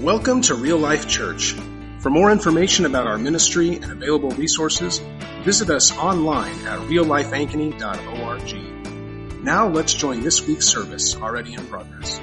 Welcome 0.00 0.40
to 0.42 0.54
Real 0.54 0.78
Life 0.78 1.06
Church. 1.06 1.54
For 1.98 2.08
more 2.08 2.32
information 2.32 2.86
about 2.86 3.06
our 3.06 3.18
ministry 3.18 3.74
and 3.74 3.92
available 3.92 4.30
resources, 4.30 5.02
visit 5.42 5.68
us 5.68 5.94
online 5.94 6.54
at 6.66 6.78
reallifeankeny.org. 6.88 9.44
Now 9.44 9.68
let's 9.68 9.92
join 9.92 10.22
this 10.22 10.46
week's 10.46 10.66
service 10.66 11.14
already 11.16 11.52
in 11.52 11.66
progress. 11.66 12.18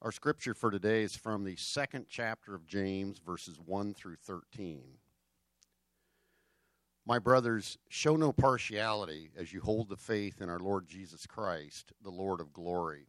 Our 0.00 0.12
scripture 0.12 0.54
for 0.54 0.70
today 0.70 1.02
is 1.02 1.16
from 1.16 1.42
the 1.42 1.56
second 1.56 2.06
chapter 2.08 2.54
of 2.54 2.68
James, 2.68 3.18
verses 3.18 3.58
1 3.58 3.94
through 3.94 4.14
13. 4.14 4.80
My 7.04 7.18
brothers, 7.18 7.78
show 7.88 8.14
no 8.14 8.32
partiality 8.32 9.32
as 9.36 9.52
you 9.52 9.60
hold 9.60 9.88
the 9.88 9.96
faith 9.96 10.40
in 10.40 10.48
our 10.48 10.60
Lord 10.60 10.86
Jesus 10.86 11.26
Christ, 11.26 11.92
the 12.00 12.10
Lord 12.10 12.40
of 12.40 12.52
glory. 12.52 13.08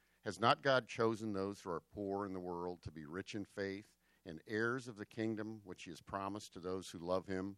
has 0.25 0.39
not 0.39 0.61
God 0.61 0.87
chosen 0.87 1.33
those 1.33 1.59
who 1.59 1.71
are 1.71 1.83
poor 1.93 2.25
in 2.25 2.33
the 2.33 2.39
world 2.39 2.79
to 2.83 2.91
be 2.91 3.05
rich 3.05 3.35
in 3.35 3.45
faith? 3.45 3.85
and 4.25 4.39
heirs 4.47 4.87
of 4.87 4.97
the 4.97 5.05
kingdom 5.05 5.61
which 5.63 5.83
he 5.83 5.89
has 5.89 6.01
promised 6.01 6.53
to 6.53 6.59
those 6.59 6.89
who 6.89 6.99
love 6.99 7.25
him. 7.25 7.57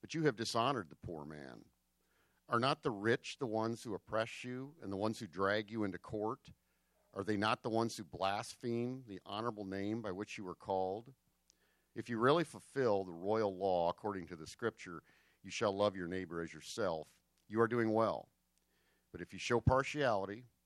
But 0.00 0.14
you 0.14 0.24
have 0.24 0.36
dishonored 0.36 0.88
the 0.88 1.06
poor 1.06 1.24
man. 1.24 1.64
Are 2.48 2.60
not 2.60 2.82
the 2.82 2.90
rich 2.90 3.36
the 3.38 3.46
ones 3.46 3.82
who 3.82 3.94
oppress 3.94 4.42
you 4.42 4.72
and 4.82 4.92
the 4.92 4.96
ones 4.96 5.18
who 5.18 5.26
drag 5.26 5.70
you 5.70 5.84
into 5.84 5.98
court? 5.98 6.40
Are 7.14 7.22
they 7.22 7.36
not 7.36 7.62
the 7.62 7.70
ones 7.70 7.96
who 7.96 8.04
blaspheme 8.04 9.04
the 9.06 9.20
honorable 9.26 9.64
name 9.64 10.02
by 10.02 10.10
which 10.10 10.38
you 10.38 10.44
were 10.44 10.54
called? 10.54 11.12
If 11.94 12.08
you 12.08 12.18
really 12.18 12.44
fulfill 12.44 13.04
the 13.04 13.12
royal 13.12 13.56
law 13.56 13.90
according 13.90 14.26
to 14.28 14.36
the 14.36 14.46
scripture, 14.46 15.02
you 15.42 15.50
shall 15.50 15.76
love 15.76 15.94
your 15.94 16.08
neighbor 16.08 16.40
as 16.40 16.52
yourself, 16.52 17.08
you 17.48 17.60
are 17.60 17.68
doing 17.68 17.92
well. 17.92 18.28
But 19.12 19.20
if 19.20 19.32
you 19.32 19.38
show 19.38 19.60
partiality, 19.60 20.46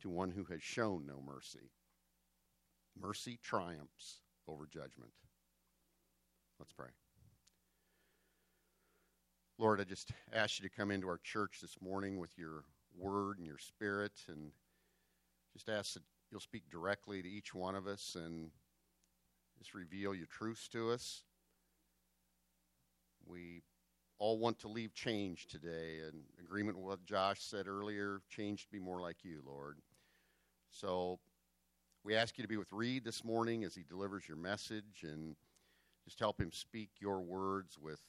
to 0.00 0.10
one 0.10 0.30
who 0.30 0.44
has 0.44 0.62
shown 0.62 1.04
no 1.06 1.22
mercy. 1.24 1.70
Mercy 3.00 3.38
triumphs 3.42 4.20
over 4.48 4.66
judgment. 4.66 5.12
Let's 6.58 6.72
pray. 6.72 6.88
Lord, 9.58 9.80
I 9.80 9.84
just 9.84 10.12
ask 10.32 10.58
you 10.58 10.68
to 10.68 10.74
come 10.74 10.90
into 10.90 11.08
our 11.08 11.20
church 11.22 11.58
this 11.60 11.76
morning 11.82 12.18
with 12.18 12.36
your 12.38 12.64
word 12.98 13.38
and 13.38 13.46
your 13.46 13.58
spirit, 13.58 14.12
and 14.28 14.52
just 15.52 15.68
ask 15.68 15.94
that 15.94 16.02
you'll 16.30 16.40
speak 16.40 16.70
directly 16.70 17.22
to 17.22 17.28
each 17.28 17.54
one 17.54 17.74
of 17.74 17.86
us 17.86 18.16
and 18.18 18.50
just 19.58 19.74
reveal 19.74 20.14
your 20.14 20.26
truths 20.26 20.68
to 20.68 20.90
us. 20.90 21.24
We 23.26 23.62
all 24.18 24.38
want 24.38 24.58
to 24.60 24.68
leave 24.68 24.94
change 24.94 25.46
today, 25.46 25.98
in 26.08 26.22
agreement 26.42 26.76
with 26.76 26.86
what 26.86 27.04
Josh 27.04 27.42
said 27.42 27.66
earlier, 27.66 28.20
change 28.28 28.64
to 28.64 28.70
be 28.70 28.78
more 28.78 29.00
like 29.00 29.24
you, 29.24 29.42
Lord. 29.46 29.78
So 30.70 31.18
we 32.04 32.14
ask 32.14 32.38
you 32.38 32.42
to 32.42 32.48
be 32.48 32.56
with 32.56 32.72
Reed 32.72 33.04
this 33.04 33.24
morning 33.24 33.64
as 33.64 33.74
he 33.74 33.82
delivers 33.88 34.26
your 34.26 34.36
message 34.36 35.04
and 35.04 35.36
just 36.04 36.18
help 36.18 36.40
him 36.40 36.50
speak 36.52 36.90
your 36.98 37.20
words 37.20 37.78
with 37.78 38.00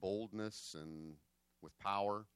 boldness 0.00 0.76
and 0.78 1.14
with 1.62 1.78
power. 1.78 2.26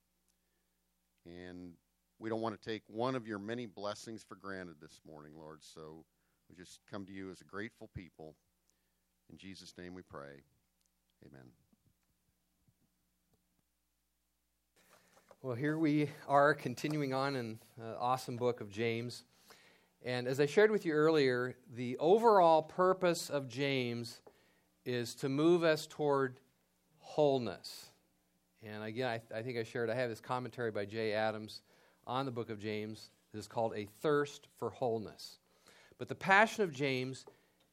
And 1.27 1.73
we 2.19 2.31
don't 2.31 2.41
want 2.41 2.61
to 2.61 2.71
take 2.71 2.83
one 2.87 3.15
of 3.15 3.27
your 3.27 3.39
many 3.39 3.67
blessings 3.67 4.23
for 4.23 4.37
granted 4.37 4.77
this 4.81 5.00
morning, 5.06 5.33
Lord. 5.37 5.62
So 5.62 6.05
we 6.49 6.56
just 6.56 6.81
come 6.91 7.05
to 7.06 7.12
you 7.12 7.31
as 7.31 7.41
a 7.41 7.44
grateful 7.44 7.91
people. 7.94 8.34
In 9.31 9.39
Jesus' 9.39 9.75
name 9.77 9.94
we 9.94 10.03
pray. 10.03 10.43
Amen. 11.27 11.63
Well, 15.44 15.55
here 15.55 15.77
we 15.77 16.09
are 16.27 16.55
continuing 16.55 17.12
on 17.12 17.37
in 17.37 17.59
the 17.77 17.99
awesome 17.99 18.38
book 18.38 18.62
of 18.62 18.71
James. 18.71 19.25
And 20.03 20.27
as 20.27 20.41
I 20.41 20.47
shared 20.47 20.71
with 20.71 20.87
you 20.87 20.94
earlier, 20.94 21.55
the 21.75 21.99
overall 21.99 22.62
purpose 22.62 23.28
of 23.28 23.47
James 23.47 24.22
is 24.87 25.15
to 25.16 25.28
move 25.28 25.62
us 25.62 25.87
toward 25.87 26.41
wholeness. 26.97 27.91
And 28.62 28.82
again, 28.82 29.06
I, 29.06 29.21
I, 29.37 29.43
think 29.43 29.59
I 29.59 29.65
shared, 29.65 29.91
I 29.91 29.94
have 29.97 30.09
this 30.09 30.19
commentary 30.19 30.71
by 30.71 30.87
Jay 30.87 31.12
Adams 31.12 31.61
on 32.06 32.25
the 32.25 32.32
book 32.32 32.49
of 32.49 32.59
James 32.59 33.11
that 33.32 33.38
is 33.38 33.47
called 33.47 33.75
A 33.76 33.87
Thirst 34.00 34.49
for 34.59 34.71
Wholeness. 34.71 35.41
But 35.99 36.09
the 36.09 36.15
passion 36.15 36.65
of 36.65 36.72
James 36.72 37.26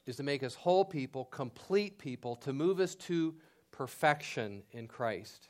is 0.06 0.18
to 0.18 0.24
make 0.24 0.44
us 0.44 0.56
whole 0.56 0.84
people, 0.84 1.24
complete 1.24 2.00
people, 2.00 2.36
to 2.36 2.52
move 2.52 2.82
us 2.82 2.96
to 2.96 3.34
perfection 3.72 4.64
in 4.74 4.90
Christ. 4.90 5.48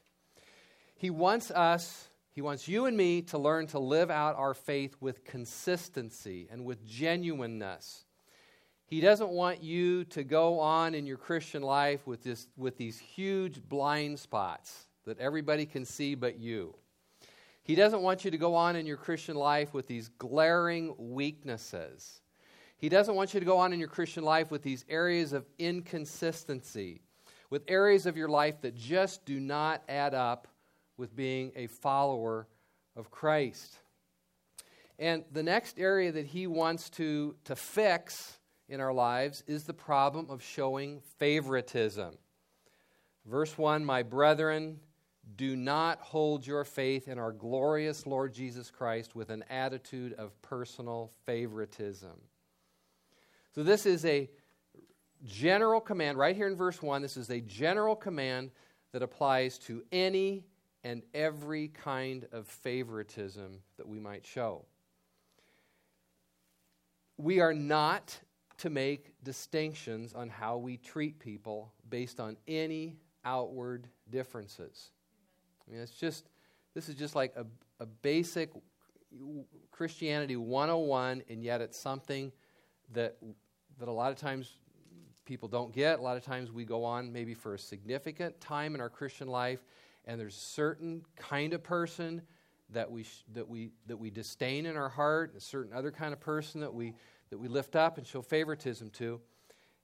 He 1.02 1.09
wants 1.09 1.50
us, 1.50 2.11
he 2.31 2.42
wants 2.42 2.68
you 2.68 2.86
and 2.86 2.96
me 2.96 3.22
to 3.24 3.38
learn 3.38 3.68
to 3.68 3.80
live 3.80 4.09
out 4.09 4.38
our 4.38 4.53
faith 4.53 4.96
with 5.02 5.25
consistency 5.25 6.47
and 6.50 6.64
with 6.64 6.86
genuineness. 6.86 8.06
He 8.86 9.02
doesn't 9.02 9.30
want 9.30 9.62
you 9.62 10.06
to 10.06 10.24
go 10.24 10.59
on 10.59 10.96
in 10.96 11.06
your 11.06 11.18
Christian 11.18 11.62
life 11.62 12.08
with, 12.08 12.24
this, 12.24 12.47
with 12.58 12.78
these 12.78 13.00
huge 13.00 13.62
blind 13.62 14.20
spots 14.20 14.88
that 15.06 15.20
everybody 15.20 15.66
can 15.66 15.86
see 15.86 16.16
but 16.16 16.40
you. 16.40 16.75
He 17.64 17.75
doesn't 17.75 18.02
want 18.02 18.25
you 18.25 18.31
to 18.31 18.38
go 18.38 18.56
on 18.56 18.75
in 18.75 18.86
your 18.86 18.97
Christian 18.97 19.36
life 19.36 19.74
with 19.74 19.88
these 19.88 20.09
glaring 20.18 20.94
weaknesses. 20.97 22.22
He 22.78 22.90
doesn't 22.90 23.16
want 23.16 23.34
you 23.34 23.40
to 23.40 23.46
go 23.46 23.58
on 23.58 23.74
in 23.74 23.80
your 23.80 23.88
Christian 23.88 24.24
life 24.24 24.52
with 24.52 24.64
these 24.64 24.84
areas 24.90 25.34
of 25.34 25.46
inconsistency, 25.59 27.02
with 27.50 27.64
areas 27.68 28.06
of 28.06 28.18
your 28.18 28.30
life 28.30 28.62
that 28.62 28.75
just 28.75 29.25
do 29.25 29.40
not 29.40 29.84
add 29.88 30.14
up 30.14 30.47
with 31.02 31.16
being 31.16 31.52
a 31.56 31.66
follower 31.66 32.48
of 32.96 33.10
Christ. 33.10 33.76
And 35.00 35.26
the 35.32 35.42
next 35.42 35.80
area 35.80 36.12
that 36.12 36.28
he 36.28 36.46
wants 36.46 36.92
to, 36.92 37.36
to 37.46 37.56
fix 37.56 38.38
in 38.70 38.80
our 38.80 38.94
lives 38.94 39.44
is 39.48 39.64
the 39.64 39.74
problem 39.74 40.30
of 40.30 40.44
showing 40.44 41.02
favoritism. 41.18 42.14
Verse 43.26 43.58
1 43.58 43.84
My 43.84 44.04
brethren, 44.04 44.80
do 45.36 45.56
not 45.56 46.00
hold 46.02 46.46
your 46.46 46.64
faith 46.64 47.08
in 47.08 47.18
our 47.18 47.32
glorious 47.32 48.06
Lord 48.06 48.32
Jesus 48.32 48.70
Christ 48.70 49.16
with 49.16 49.32
an 49.32 49.44
attitude 49.50 50.14
of 50.14 50.40
personal 50.44 51.12
favoritism. 51.26 52.22
So, 53.56 53.64
this 53.64 53.88
is 53.88 54.06
a 54.06 54.30
general 55.26 55.82
command, 55.82 56.20
right 56.20 56.36
here 56.36 56.48
in 56.48 56.56
verse 56.56 56.80
1. 56.80 57.02
This 57.02 57.18
is 57.18 57.32
a 57.32 57.42
general 57.42 57.96
command 57.96 58.52
that 58.92 59.02
applies 59.02 59.58
to 59.58 59.84
any 59.92 60.44
and 60.84 61.04
every 61.14 61.68
kind 61.68 62.28
of 62.32 62.48
favoritism 62.48 63.60
that 63.78 63.88
we 63.88 64.00
might 64.00 64.26
show. 64.26 64.66
We 67.18 67.40
are 67.40 67.54
not 67.54 68.20
to 68.60 68.70
make 68.70 69.14
distinctions 69.24 70.14
on 70.14 70.30
how 70.30 70.58
we 70.58 70.78
treat 70.78 71.20
people 71.20 71.74
based 71.90 72.20
on 72.20 72.38
any 72.48 72.98
outward 73.26 73.88
differences. 74.10 74.92
I 75.68 75.72
mean, 75.72 75.82
it's 75.82 75.92
just, 75.92 76.30
this 76.74 76.90
is 76.90 76.96
just 76.96 77.16
like 77.16 77.34
a, 77.36 77.46
a 77.80 77.86
basic 77.86 78.52
Christianity 79.72 80.36
101, 80.36 81.24
and 81.30 81.44
yet 81.44 81.62
it's 81.62 81.78
something 81.78 82.32
that, 82.94 83.18
that 83.80 83.88
a 83.88 83.92
lot 83.92 84.12
of 84.12 84.18
times 84.18 84.58
people 85.26 85.48
don't 85.48 85.74
get. 85.74 86.00
A 86.00 86.02
lot 86.02 86.18
of 86.18 86.24
times 86.24 86.52
we 86.52 86.66
go 86.66 86.84
on 86.84 87.12
maybe 87.12 87.34
for 87.34 87.54
a 87.54 87.60
significant 87.60 88.40
time 88.40 88.76
in 88.76 88.82
our 88.82 88.90
Christian 88.90 89.28
life, 89.28 89.64
and 90.06 90.20
there's 90.20 90.38
a 90.38 90.40
certain 90.40 91.03
kind 91.16 91.53
of 91.53 91.64
person 91.64 92.22
that 92.72 92.90
we, 92.90 93.06
that 93.34 93.48
we, 93.48 93.72
that 93.88 93.98
we 93.98 94.09
disdain 94.09 94.66
in 94.66 94.78
our 94.78 94.90
heart, 94.90 95.32
and 95.32 95.38
a 95.38 95.44
certain 95.44 95.74
other 95.74 95.92
kind 95.92 96.14
of 96.14 96.20
person 96.20 96.62
that 96.62 96.74
we 96.74 96.94
that 97.32 97.38
we 97.38 97.48
lift 97.48 97.76
up 97.76 97.98
and 97.98 98.06
show 98.06 98.22
favoritism 98.22 98.90
to. 98.92 99.20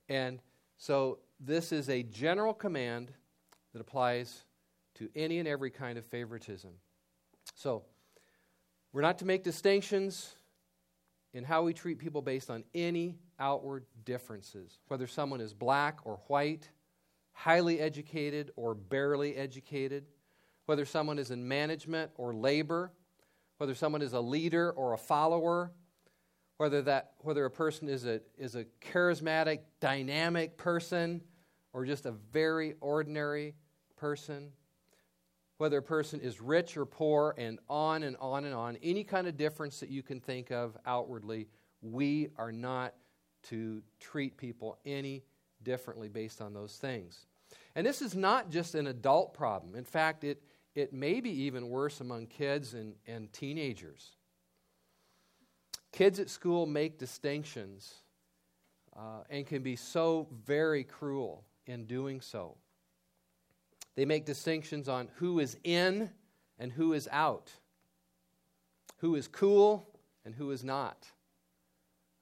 And 0.09 0.39
so 0.77 1.19
this 1.39 1.71
is 1.71 1.89
a 1.89 2.03
general 2.03 2.53
command 2.53 3.11
that 3.73 3.79
applies 3.79 4.43
to 4.95 5.09
any 5.15 5.39
and 5.39 5.47
every 5.47 5.71
kind 5.71 5.97
of 5.97 6.05
favoritism. 6.05 6.71
So, 7.55 7.83
we're 8.93 9.01
not 9.01 9.17
to 9.19 9.25
make 9.25 9.43
distinctions 9.43 10.35
in 11.33 11.43
how 11.43 11.63
we 11.63 11.73
treat 11.73 11.99
people 11.99 12.21
based 12.21 12.49
on 12.49 12.63
any 12.73 13.19
outward 13.39 13.85
differences, 14.05 14.79
whether 14.87 15.07
someone 15.07 15.39
is 15.39 15.53
black 15.53 15.99
or 16.03 16.19
white, 16.27 16.69
highly 17.37 17.79
educated 17.79 18.49
or 18.55 18.73
barely 18.73 19.35
educated, 19.35 20.03
whether 20.65 20.85
someone 20.85 21.19
is 21.19 21.29
in 21.29 21.47
management 21.47 22.09
or 22.15 22.33
labor, 22.33 22.91
whether 23.59 23.75
someone 23.75 24.01
is 24.01 24.13
a 24.13 24.19
leader 24.19 24.71
or 24.71 24.93
a 24.93 24.97
follower, 24.97 25.71
whether, 26.57 26.81
that, 26.81 27.11
whether 27.19 27.45
a 27.45 27.51
person 27.51 27.89
is 27.89 28.05
a, 28.05 28.21
is 28.39 28.55
a 28.55 28.65
charismatic, 28.81 29.59
dynamic 29.79 30.57
person 30.57 31.21
or 31.73 31.85
just 31.85 32.07
a 32.07 32.11
very 32.11 32.73
ordinary 32.81 33.53
person, 33.97 34.51
whether 35.59 35.77
a 35.77 35.83
person 35.83 36.19
is 36.19 36.41
rich 36.41 36.75
or 36.75 36.87
poor, 36.87 37.35
and 37.37 37.59
on 37.69 38.01
and 38.01 38.17
on 38.19 38.45
and 38.45 38.55
on, 38.55 38.77
any 38.81 39.03
kind 39.03 39.27
of 39.27 39.37
difference 39.37 39.79
that 39.79 39.89
you 39.89 40.01
can 40.01 40.19
think 40.19 40.51
of 40.51 40.75
outwardly, 40.87 41.47
we 41.83 42.29
are 42.35 42.51
not 42.51 42.95
to 43.43 43.83
treat 43.99 44.37
people 44.37 44.79
any 44.87 45.21
differently 45.67 46.07
based 46.07 46.41
on 46.41 46.53
those 46.53 46.77
things. 46.77 47.25
And 47.75 47.85
this 47.85 48.01
is 48.01 48.15
not 48.15 48.49
just 48.49 48.73
an 48.73 48.87
adult 48.87 49.33
problem. 49.33 49.75
In 49.75 49.83
fact, 49.83 50.23
it, 50.23 50.41
it 50.73 50.93
may 50.93 51.19
be 51.19 51.29
even 51.43 51.69
worse 51.69 51.99
among 51.99 52.27
kids 52.27 52.73
and, 52.73 52.95
and 53.05 53.31
teenagers. 53.33 54.13
Kids 55.91 56.19
at 56.21 56.29
school 56.29 56.65
make 56.65 56.97
distinctions 56.97 57.95
uh, 58.95 59.23
and 59.29 59.45
can 59.45 59.61
be 59.61 59.75
so 59.75 60.27
very 60.45 60.85
cruel 60.85 61.43
in 61.65 61.85
doing 61.85 62.21
so. 62.21 62.55
They 63.95 64.05
make 64.05 64.25
distinctions 64.25 64.87
on 64.87 65.09
who 65.15 65.39
is 65.39 65.57
in 65.65 66.09
and 66.57 66.71
who 66.71 66.93
is 66.93 67.09
out, 67.11 67.51
who 68.99 69.15
is 69.15 69.27
cool 69.27 69.85
and 70.23 70.33
who 70.33 70.51
is 70.51 70.63
not. 70.63 71.11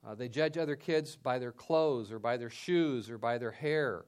Uh, 0.06 0.14
they 0.14 0.30
judge 0.30 0.58
other 0.58 0.76
kids 0.76 1.16
by 1.16 1.40
their 1.40 1.52
clothes 1.52 2.12
or 2.12 2.20
by 2.20 2.38
their 2.38 2.50
shoes 2.50 3.10
or 3.10 3.18
by 3.18 3.38
their 3.38 3.52
hair. 3.52 4.06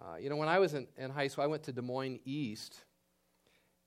Uh, 0.00 0.16
you 0.16 0.30
know, 0.30 0.36
when 0.36 0.48
I 0.48 0.58
was 0.58 0.74
in, 0.74 0.86
in, 0.96 1.10
high 1.10 1.28
school, 1.28 1.44
I 1.44 1.48
went 1.48 1.64
to 1.64 1.72
Des 1.72 1.82
Moines 1.82 2.20
East. 2.24 2.84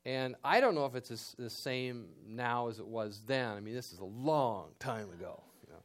And 0.06 0.36
I 0.44 0.60
don't 0.60 0.76
know 0.76 0.86
if 0.86 0.96
it's 0.96 1.36
the 1.38 1.50
same 1.50 2.08
now 2.28 2.68
as 2.68 2.80
it 2.80 2.88
was 2.88 3.22
then. 3.26 3.56
I 3.56 3.60
mean, 3.60 3.74
this 3.74 3.94
is 3.94 4.00
a 4.00 4.06
long 4.06 4.70
time 4.80 5.10
ago. 5.12 5.44
You 5.64 5.74
know. 5.74 5.80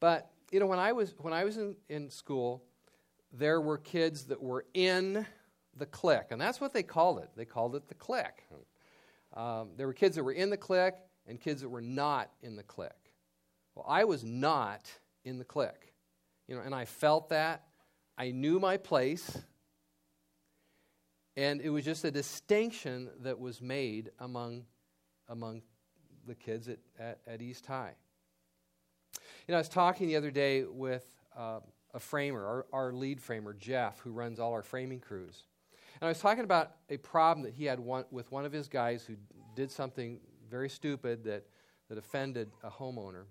But, 0.00 0.30
you 0.50 0.60
know, 0.60 0.66
when 0.66 0.78
I 0.78 0.92
was, 0.92 1.14
when 1.18 1.32
I 1.32 1.44
was 1.44 1.56
in, 1.56 1.74
in 1.88 2.10
school, 2.10 2.62
there 3.32 3.60
were 3.60 3.78
kids 3.78 4.24
that 4.24 4.42
were 4.42 4.64
in 4.74 5.26
the 5.76 5.86
clique. 5.86 6.26
And 6.30 6.40
that's 6.40 6.60
what 6.60 6.72
they 6.72 6.82
called 6.82 7.18
it. 7.18 7.30
They 7.36 7.44
called 7.44 7.74
it 7.74 7.88
the 7.88 7.94
clique. 7.94 8.44
Um, 9.34 9.70
there 9.76 9.86
were 9.86 9.92
kids 9.94 10.16
that 10.16 10.24
were 10.24 10.32
in 10.32 10.50
the 10.50 10.56
clique 10.56 10.94
and 11.26 11.40
kids 11.40 11.60
that 11.62 11.68
were 11.68 11.82
not 11.82 12.30
in 12.42 12.56
the 12.56 12.62
clique. 12.62 13.07
Well, 13.78 13.86
I 13.88 14.02
was 14.04 14.24
not 14.24 14.90
in 15.24 15.38
the 15.38 15.44
clique. 15.44 15.94
You 16.48 16.56
know, 16.56 16.62
and 16.62 16.74
I 16.74 16.84
felt 16.84 17.28
that. 17.28 17.62
I 18.16 18.32
knew 18.32 18.58
my 18.58 18.76
place. 18.76 19.38
And 21.36 21.60
it 21.60 21.70
was 21.70 21.84
just 21.84 22.04
a 22.04 22.10
distinction 22.10 23.08
that 23.20 23.38
was 23.38 23.62
made 23.62 24.10
among, 24.18 24.64
among 25.28 25.62
the 26.26 26.34
kids 26.34 26.68
at, 26.68 26.78
at, 26.98 27.20
at 27.24 27.40
East 27.40 27.66
High. 27.66 27.94
You 29.46 29.52
know, 29.52 29.54
I 29.54 29.60
was 29.60 29.68
talking 29.68 30.08
the 30.08 30.16
other 30.16 30.32
day 30.32 30.64
with 30.64 31.06
uh, 31.36 31.60
a 31.94 32.00
framer, 32.00 32.44
our, 32.44 32.66
our 32.72 32.92
lead 32.92 33.20
framer, 33.20 33.52
Jeff, 33.52 34.00
who 34.00 34.10
runs 34.10 34.40
all 34.40 34.54
our 34.54 34.64
framing 34.64 34.98
crews. 34.98 35.44
And 36.00 36.08
I 36.08 36.10
was 36.10 36.18
talking 36.18 36.42
about 36.42 36.72
a 36.90 36.96
problem 36.96 37.44
that 37.44 37.54
he 37.54 37.66
had 37.66 37.78
one, 37.78 38.06
with 38.10 38.32
one 38.32 38.44
of 38.44 38.50
his 38.50 38.66
guys 38.66 39.04
who 39.04 39.14
did 39.54 39.70
something 39.70 40.18
very 40.50 40.68
stupid 40.68 41.22
that, 41.24 41.46
that 41.88 41.96
offended 41.96 42.50
a 42.64 42.70
homeowner. 42.70 43.26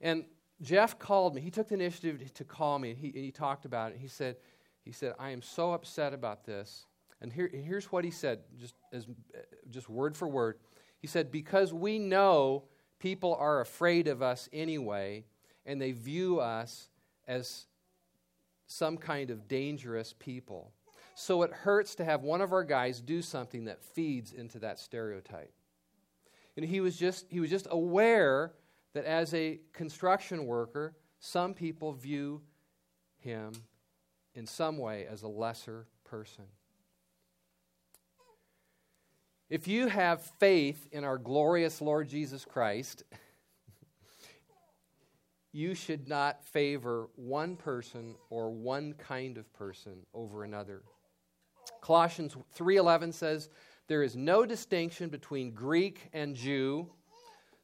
And 0.00 0.24
Jeff 0.60 0.98
called 0.98 1.34
me. 1.34 1.40
He 1.40 1.50
took 1.50 1.68
the 1.68 1.74
initiative 1.74 2.32
to 2.34 2.44
call 2.44 2.78
me, 2.78 2.90
and 2.90 2.98
he, 2.98 3.08
and 3.08 3.24
he 3.24 3.30
talked 3.30 3.64
about 3.64 3.92
it. 3.92 3.98
He 4.00 4.08
said, 4.08 4.36
he 4.84 4.92
said, 4.92 5.14
I 5.18 5.30
am 5.30 5.42
so 5.42 5.72
upset 5.72 6.14
about 6.14 6.44
this. 6.44 6.86
And 7.20 7.32
here, 7.32 7.50
here's 7.52 7.90
what 7.92 8.04
he 8.04 8.10
said, 8.10 8.40
just, 8.58 8.74
as, 8.92 9.06
just 9.70 9.88
word 9.88 10.16
for 10.16 10.28
word. 10.28 10.58
He 11.00 11.06
said, 11.06 11.30
Because 11.30 11.72
we 11.72 11.98
know 11.98 12.64
people 12.98 13.36
are 13.38 13.60
afraid 13.60 14.08
of 14.08 14.22
us 14.22 14.48
anyway, 14.52 15.24
and 15.66 15.80
they 15.80 15.92
view 15.92 16.40
us 16.40 16.88
as 17.26 17.66
some 18.66 18.96
kind 18.96 19.30
of 19.30 19.48
dangerous 19.48 20.14
people. 20.18 20.72
So 21.14 21.42
it 21.42 21.52
hurts 21.52 21.96
to 21.96 22.04
have 22.04 22.22
one 22.22 22.40
of 22.40 22.52
our 22.52 22.64
guys 22.64 23.00
do 23.00 23.22
something 23.22 23.64
that 23.64 23.82
feeds 23.82 24.32
into 24.32 24.60
that 24.60 24.78
stereotype. 24.78 25.52
And 26.56 26.64
he 26.64 26.80
was 26.80 26.96
just, 26.96 27.26
he 27.28 27.40
was 27.40 27.50
just 27.50 27.66
aware 27.70 28.52
that 28.98 29.04
as 29.04 29.32
a 29.32 29.60
construction 29.72 30.44
worker, 30.44 30.92
some 31.20 31.54
people 31.54 31.92
view 31.92 32.42
him 33.20 33.52
in 34.34 34.44
some 34.44 34.76
way 34.76 35.06
as 35.08 35.22
a 35.22 35.28
lesser 35.28 35.86
person. 36.02 36.42
If 39.48 39.68
you 39.68 39.86
have 39.86 40.20
faith 40.40 40.88
in 40.90 41.04
our 41.04 41.16
glorious 41.16 41.80
Lord 41.80 42.08
Jesus 42.08 42.44
Christ, 42.44 43.04
you 45.52 45.76
should 45.76 46.08
not 46.08 46.44
favor 46.44 47.08
one 47.14 47.54
person 47.54 48.16
or 48.30 48.50
one 48.50 48.94
kind 48.94 49.38
of 49.38 49.52
person 49.52 50.06
over 50.12 50.42
another. 50.42 50.82
Colossians 51.82 52.36
3:11 52.56 53.12
says, 53.12 53.48
"There 53.86 54.02
is 54.02 54.16
no 54.16 54.44
distinction 54.44 55.08
between 55.08 55.52
Greek 55.52 56.08
and 56.12 56.34
Jew, 56.34 56.90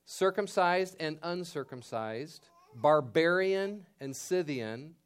circumcised 0.05 0.97
and 1.01 1.19
uncircumcised, 1.23 2.49
barbarian 2.75 3.87
and 4.01 4.15
Scythian, 4.15 4.97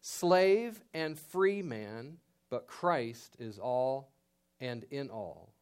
slave 0.00 0.82
and 0.94 1.18
free 1.18 1.62
man, 1.62 2.18
but 2.50 2.66
Christ 2.66 3.36
is 3.38 3.58
all 3.58 4.12
and 4.60 4.84
in 4.90 5.10
all." 5.10 5.52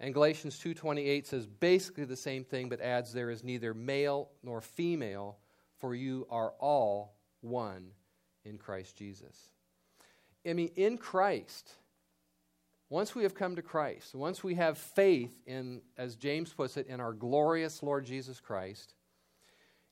And 0.00 0.12
Galatians 0.12 0.58
2:28 0.58 1.26
says 1.26 1.46
basically 1.46 2.04
the 2.04 2.16
same 2.16 2.44
thing 2.44 2.68
but 2.68 2.80
adds 2.80 3.12
there 3.12 3.30
is 3.30 3.44
neither 3.44 3.72
male 3.74 4.30
nor 4.42 4.60
female 4.60 5.38
for 5.76 5.94
you 5.94 6.26
are 6.30 6.52
all 6.58 7.16
one 7.40 7.94
in 8.44 8.58
Christ 8.58 8.96
Jesus. 8.96 9.50
I 10.46 10.52
mean 10.52 10.72
in 10.76 10.98
Christ 10.98 11.78
once 12.90 13.14
we 13.14 13.22
have 13.22 13.34
come 13.34 13.56
to 13.56 13.62
Christ, 13.62 14.14
once 14.14 14.44
we 14.44 14.54
have 14.54 14.78
faith 14.78 15.42
in, 15.46 15.80
as 15.96 16.16
James 16.16 16.52
puts 16.52 16.76
it, 16.76 16.86
in 16.86 17.00
our 17.00 17.12
glorious 17.12 17.82
Lord 17.82 18.04
Jesus 18.04 18.40
Christ, 18.40 18.94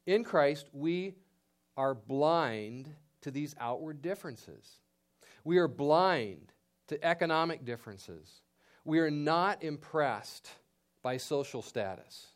in 0.06 0.24
Christ 0.24 0.68
we 0.72 1.14
are 1.76 1.94
blind 1.94 2.90
to 3.22 3.30
these 3.30 3.54
outward 3.58 4.02
differences. 4.02 4.80
We 5.44 5.58
are 5.58 5.68
blind 5.68 6.52
to 6.88 7.04
economic 7.04 7.64
differences. 7.64 8.42
We 8.84 8.98
are 8.98 9.10
not 9.10 9.62
impressed 9.62 10.50
by 11.02 11.16
social 11.16 11.62
status. 11.62 12.26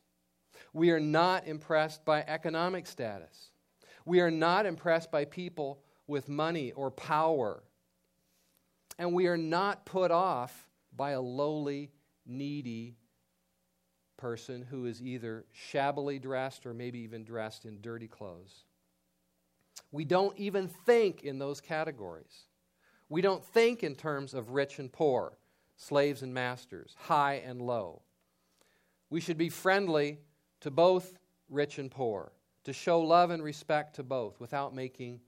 We 0.72 0.90
are 0.90 1.00
not 1.00 1.46
impressed 1.46 2.04
by 2.04 2.22
economic 2.22 2.86
status. 2.86 3.50
We 4.04 4.20
are 4.20 4.30
not 4.30 4.66
impressed 4.66 5.10
by 5.10 5.24
people 5.24 5.80
with 6.06 6.28
money 6.28 6.72
or 6.72 6.90
power 6.90 7.62
and 8.98 9.12
we 9.12 9.26
are 9.26 9.36
not 9.36 9.84
put 9.84 10.10
off 10.10 10.68
by 10.94 11.10
a 11.10 11.20
lowly, 11.20 11.90
needy 12.24 12.96
person 14.16 14.62
who 14.62 14.86
is 14.86 15.02
either 15.02 15.44
shabbily 15.52 16.18
dressed 16.18 16.66
or 16.66 16.72
maybe 16.72 17.00
even 17.00 17.24
dressed 17.24 17.64
in 17.64 17.80
dirty 17.80 18.08
clothes. 18.08 18.64
We 19.92 20.04
don't 20.04 20.36
even 20.38 20.68
think 20.68 21.22
in 21.22 21.38
those 21.38 21.60
categories. 21.60 22.46
We 23.08 23.20
don't 23.20 23.44
think 23.44 23.82
in 23.82 23.94
terms 23.94 24.34
of 24.34 24.50
rich 24.50 24.78
and 24.78 24.92
poor, 24.92 25.36
slaves 25.76 26.22
and 26.22 26.32
masters, 26.32 26.94
high 26.98 27.42
and 27.44 27.60
low. 27.60 28.02
We 29.10 29.20
should 29.20 29.38
be 29.38 29.50
friendly 29.50 30.18
to 30.60 30.70
both 30.70 31.18
rich 31.48 31.78
and 31.78 31.90
poor, 31.90 32.32
to 32.64 32.72
show 32.72 33.00
love 33.00 33.30
and 33.30 33.42
respect 33.42 33.96
to 33.96 34.02
both 34.02 34.40
without 34.40 34.74
making 34.74 35.20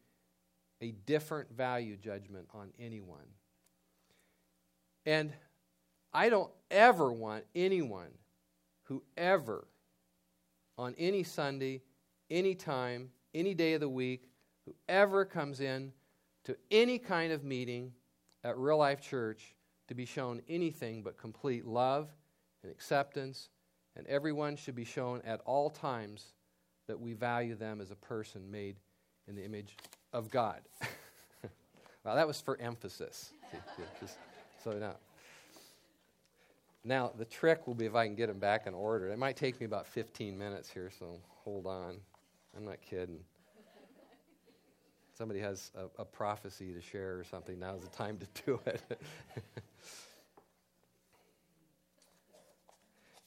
a 0.80 0.92
different 1.06 1.52
value 1.52 1.96
judgment 1.96 2.48
on 2.52 2.72
anyone. 2.78 3.26
And 5.06 5.32
I 6.12 6.28
don't 6.28 6.50
ever 6.70 7.12
want 7.12 7.44
anyone 7.54 8.10
who 8.84 9.02
ever, 9.16 9.66
on 10.76 10.94
any 10.98 11.22
Sunday, 11.22 11.82
any 12.30 12.54
time, 12.54 13.10
any 13.34 13.54
day 13.54 13.74
of 13.74 13.80
the 13.80 13.88
week, 13.88 14.30
who 14.64 14.74
ever 14.88 15.24
comes 15.24 15.60
in 15.60 15.92
to 16.44 16.56
any 16.70 16.98
kind 16.98 17.32
of 17.32 17.44
meeting 17.44 17.92
at 18.44 18.56
Real 18.56 18.78
Life 18.78 19.00
Church 19.00 19.54
to 19.88 19.94
be 19.94 20.04
shown 20.04 20.40
anything 20.48 21.02
but 21.02 21.18
complete 21.18 21.66
love 21.66 22.08
and 22.62 22.72
acceptance, 22.72 23.48
and 23.96 24.06
everyone 24.06 24.56
should 24.56 24.74
be 24.74 24.84
shown 24.84 25.20
at 25.24 25.40
all 25.44 25.70
times 25.70 26.32
that 26.86 26.98
we 26.98 27.12
value 27.12 27.54
them 27.54 27.80
as 27.80 27.90
a 27.90 27.96
person 27.96 28.50
made 28.50 28.76
in 29.26 29.34
the 29.34 29.44
image 29.44 29.76
of 30.12 30.30
God. 30.30 30.60
well, 32.04 32.14
that 32.16 32.26
was 32.26 32.40
for 32.40 32.58
emphasis. 32.58 33.32
So 34.64 34.72
now, 34.72 34.96
now 36.84 37.12
the 37.16 37.24
trick 37.24 37.66
will 37.66 37.74
be 37.74 37.86
if 37.86 37.94
I 37.94 38.06
can 38.06 38.14
get 38.14 38.26
them 38.26 38.38
back 38.38 38.66
in 38.66 38.74
order. 38.74 39.08
It 39.08 39.18
might 39.18 39.36
take 39.36 39.60
me 39.60 39.66
about 39.66 39.86
15 39.86 40.36
minutes 40.36 40.70
here, 40.70 40.90
so 40.98 41.20
hold 41.44 41.66
on. 41.66 41.96
I'm 42.56 42.64
not 42.64 42.80
kidding. 42.80 43.20
Somebody 45.16 45.40
has 45.40 45.72
a, 45.76 46.02
a 46.02 46.04
prophecy 46.04 46.72
to 46.72 46.80
share 46.80 47.18
or 47.18 47.24
something. 47.24 47.58
Now's 47.58 47.82
the 47.82 47.88
time 47.88 48.18
to 48.18 48.26
do 48.46 48.60
it. 48.66 48.82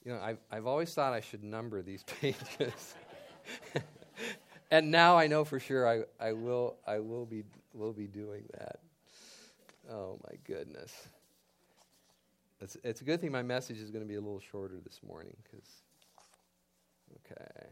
you 0.06 0.14
know, 0.14 0.20
I've, 0.22 0.40
I've 0.52 0.68
always 0.68 0.94
thought 0.94 1.14
I 1.14 1.22
should 1.22 1.44
number 1.44 1.82
these 1.82 2.04
pages. 2.22 2.96
and 4.72 4.90
now 4.90 5.18
I 5.18 5.28
know 5.28 5.44
for 5.44 5.60
sure 5.60 5.88
I, 5.88 6.04
I, 6.20 6.34
will, 6.34 6.76
I 6.88 7.00
will, 7.00 7.26
be, 7.26 7.44
will 7.74 7.94
be 7.94 8.08
doing 8.08 8.44
that. 8.58 8.80
Oh, 9.90 10.20
my 10.24 10.38
goodness. 10.46 10.94
It's, 12.62 12.78
it's 12.84 13.02
a 13.02 13.04
good 13.04 13.20
thing 13.20 13.32
my 13.32 13.42
message 13.42 13.80
is 13.80 13.90
going 13.90 14.04
to 14.04 14.08
be 14.08 14.16
a 14.16 14.22
little 14.22 14.40
shorter 14.40 14.80
this 14.84 15.00
morning 15.06 15.36
because, 15.44 15.68
okay. 17.26 17.68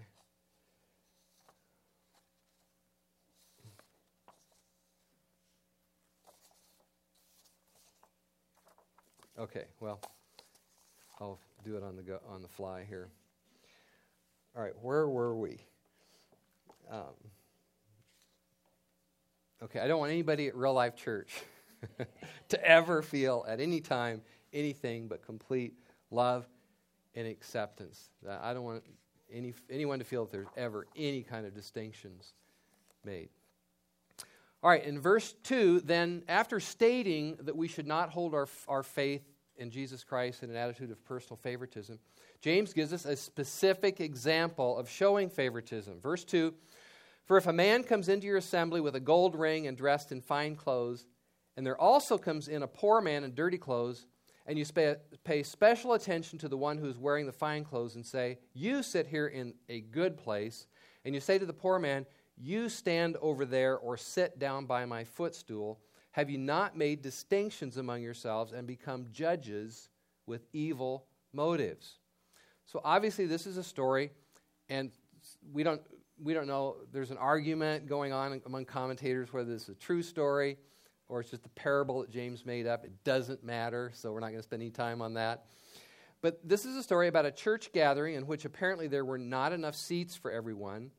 Okay, 9.38 9.65
well, 9.79 10.01
I'll 11.22 11.39
do 11.63 11.77
it 11.77 11.84
on 11.84 11.96
the 11.96 12.01
go, 12.01 12.19
on 12.27 12.41
the 12.41 12.48
fly 12.48 12.84
here. 12.89 13.10
All 14.58 14.63
right, 14.63 14.74
where 14.81 15.08
were 15.08 15.36
we? 15.36 15.60
Um, 16.91 17.13
okay, 19.63 19.79
I 19.79 19.88
don't 19.88 20.00
want 20.00 20.12
anybody 20.12 20.48
at 20.48 20.55
Real 20.55 20.74
Life 20.74 20.96
Church 20.96 21.31
to 22.50 22.65
ever 22.65 23.03
feel 23.03 23.46
at 23.48 23.62
any 23.62 23.81
time 23.81 24.24
anything 24.53 25.08
but 25.08 25.25
complete 25.25 25.74
love 26.12 26.48
and 27.15 27.27
acceptance. 27.27 28.10
I 28.27 28.53
don't 28.53 28.63
want 28.63 28.84
any, 29.32 29.53
anyone 29.70 30.00
to 30.00 30.06
feel 30.06 30.25
that 30.25 30.32
there's 30.32 30.48
ever 30.58 30.88
any 30.96 31.24
kind 31.24 31.46
of 31.46 31.53
distinctions 31.53 32.34
made. 33.03 33.29
All 34.62 34.70
right, 34.70 34.84
in 34.84 35.00
verse 35.00 35.36
2, 35.44 35.82
then, 35.82 36.24
after 36.27 36.60
stating 36.60 37.38
that 37.41 37.56
we 37.56 37.70
should 37.70 37.88
not 37.88 38.10
hold 38.10 38.34
our, 38.34 38.48
our 38.68 38.84
faith 38.84 39.24
in 39.56 39.72
Jesus 39.72 40.03
Christ 40.03 40.44
in 40.44 40.50
an 40.50 40.58
attitude 40.58 40.91
of 40.91 41.03
personal 41.06 41.38
favoritism, 41.38 41.98
James 42.41 42.74
gives 42.74 42.91
us 42.91 43.06
a 43.06 43.15
specific 43.15 44.01
example 44.01 44.77
of 44.77 44.89
showing 44.89 45.29
favoritism. 45.29 46.01
Verse 46.01 46.25
2 46.25 46.53
For 47.25 47.38
if 47.38 47.48
a 47.48 47.53
man 47.53 47.84
comes 47.84 48.10
into 48.10 48.27
your 48.27 48.38
assembly 48.38 48.82
with 48.82 48.96
a 48.96 49.00
gold 49.00 49.34
ring 49.36 49.68
and 49.68 49.77
dressed 49.77 50.12
in 50.12 50.20
fine 50.20 50.56
clothes, 50.56 51.06
and 51.56 51.65
there 51.65 51.79
also 51.79 52.18
comes 52.18 52.50
in 52.50 52.63
a 52.63 52.68
poor 52.68 53.00
man 53.00 53.24
in 53.24 53.34
dirty 53.34 53.58
clothes, 53.58 54.08
and 54.50 54.58
you 54.58 54.65
pay 55.24 55.44
special 55.44 55.94
attention 55.94 56.39
to 56.39 56.48
the 56.48 56.58
one 56.58 56.79
who 56.79 56.89
is 56.89 56.98
wearing 56.98 57.27
the 57.27 57.32
fine 57.32 57.63
clothes 57.63 57.94
and 57.94 58.03
say, 58.03 58.39
You 58.56 58.82
sit 58.82 59.06
here 59.06 59.27
in 59.27 59.53
a 59.70 59.82
good 59.82 60.18
place, 60.18 60.65
and 61.06 61.13
you 61.13 61.22
say 61.22 61.38
to 61.38 61.46
the 61.46 61.53
poor 61.53 61.77
man, 61.77 62.08
You 62.36 62.68
stand 62.68 63.15
over 63.22 63.46
there 63.46 63.77
or 63.77 63.96
sit 63.96 64.39
down 64.39 64.65
by 64.65 64.86
my 64.86 65.03
footstool. 65.03 65.79
Have 66.13 66.32
you 66.32 66.39
not 66.39 66.75
made 66.75 67.03
distinctions 67.03 67.77
among 67.77 68.01
yourselves 68.01 68.51
and 68.51 68.65
become 68.65 69.06
judges 69.12 69.89
with 70.25 70.48
evil 70.51 71.06
motives? 71.32 72.00
So 72.65 72.82
obviously, 72.84 73.27
this 73.27 73.46
is 73.46 73.58
a 73.58 73.63
story, 73.63 74.10
and 74.68 74.89
we 75.53 75.62
don't, 75.62 75.82
we 76.20 76.34
don't 76.34 76.48
know. 76.48 76.77
There's 76.91 77.12
an 77.12 77.18
argument 77.18 77.86
going 77.86 78.13
on 78.13 78.41
among 78.48 78.65
commentators 78.65 79.32
whether 79.32 79.51
this 79.51 79.63
is 79.63 79.70
a 79.70 79.75
true 79.75 80.01
story 80.01 80.58
or 81.10 81.20
it's 81.20 81.32
just 81.32 81.46
a 81.46 81.50
parable 81.50 82.01
that 82.01 82.12
James 82.12 82.46
made 82.46 82.68
up. 82.68 82.86
It 82.86 83.04
doesn't 83.04 83.44
matter, 83.44 83.92
so 83.94 84.13
we're 84.13 84.20
not 84.20 84.28
going 84.28 84.39
to 84.39 84.44
spend 84.44 84.62
any 84.62 84.72
time 84.72 85.01
on 85.01 85.16
that. 85.16 85.46
But 86.22 86.39
this 86.48 86.66
is 86.66 86.75
a 86.75 86.84
story 86.84 87.08
about 87.08 87.25
a 87.25 87.32
church 87.32 87.72
gathering 87.74 88.16
in 88.16 88.28
which 88.28 88.46
apparently 88.46 88.88
there 88.88 89.04
were 89.04 89.18
not 89.18 89.51
enough 89.51 89.75
seats 89.75 90.16
for 90.16 90.32
everyone. 90.32 90.92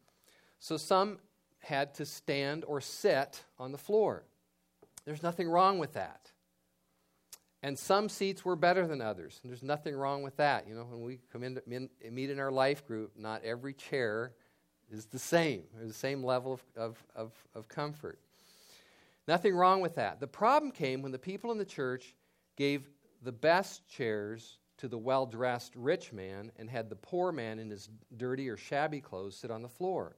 So 0.58 0.76
some 0.76 1.18
had 1.60 1.94
to 1.94 2.06
stand 2.06 2.64
or 2.66 2.80
sit 2.80 3.44
on 3.58 3.70
the 3.72 3.78
floor. 3.78 4.24
There's 5.04 5.22
nothing 5.22 5.48
wrong 5.48 5.78
with 5.78 5.92
that. 5.92 6.30
And 7.62 7.78
some 7.78 8.08
seats 8.08 8.44
were 8.44 8.56
better 8.56 8.86
than 8.86 9.02
others. 9.02 9.38
And 9.42 9.50
there's 9.50 9.62
nothing 9.62 9.94
wrong 9.94 10.22
with 10.22 10.36
that. 10.38 10.66
You 10.66 10.74
know, 10.74 10.84
when 10.84 11.02
we 11.02 11.18
come 11.30 11.44
in, 11.44 11.60
in 11.70 11.90
meet 12.10 12.30
in 12.30 12.40
our 12.40 12.50
life 12.50 12.86
group, 12.86 13.12
not 13.16 13.44
every 13.44 13.74
chair 13.74 14.32
is 14.90 15.04
the 15.06 15.18
same. 15.18 15.64
There's 15.76 15.88
the 15.88 15.94
same 15.94 16.24
level 16.24 16.54
of, 16.54 16.62
of, 16.76 17.04
of, 17.14 17.32
of 17.54 17.68
comfort. 17.68 18.18
Nothing 19.28 19.54
wrong 19.54 19.80
with 19.80 19.94
that. 19.96 20.20
The 20.20 20.26
problem 20.26 20.72
came 20.72 21.02
when 21.02 21.12
the 21.12 21.18
people 21.18 21.52
in 21.52 21.58
the 21.58 21.64
church 21.64 22.14
gave 22.56 22.88
the 23.22 23.32
best 23.32 23.86
chairs 23.88 24.58
to 24.78 24.88
the 24.88 24.98
well 24.98 25.26
dressed 25.26 25.76
rich 25.76 26.12
man 26.12 26.50
and 26.56 26.68
had 26.70 26.88
the 26.88 26.96
poor 26.96 27.32
man 27.32 27.58
in 27.58 27.70
his 27.70 27.88
dirty 28.16 28.48
or 28.48 28.56
shabby 28.56 29.00
clothes 29.00 29.36
sit 29.36 29.50
on 29.50 29.62
the 29.62 29.68
floor. 29.68 30.16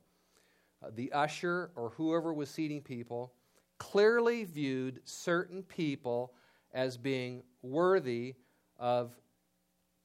Uh, 0.83 0.91
the 0.95 1.13
usher 1.13 1.71
or 1.75 1.91
whoever 1.91 2.33
was 2.33 2.49
seating 2.49 2.81
people 2.81 3.33
clearly 3.79 4.45
viewed 4.45 5.01
certain 5.05 5.63
people 5.65 6.33
as 6.73 6.97
being 6.97 7.43
worthy 7.63 8.35
of 8.79 9.15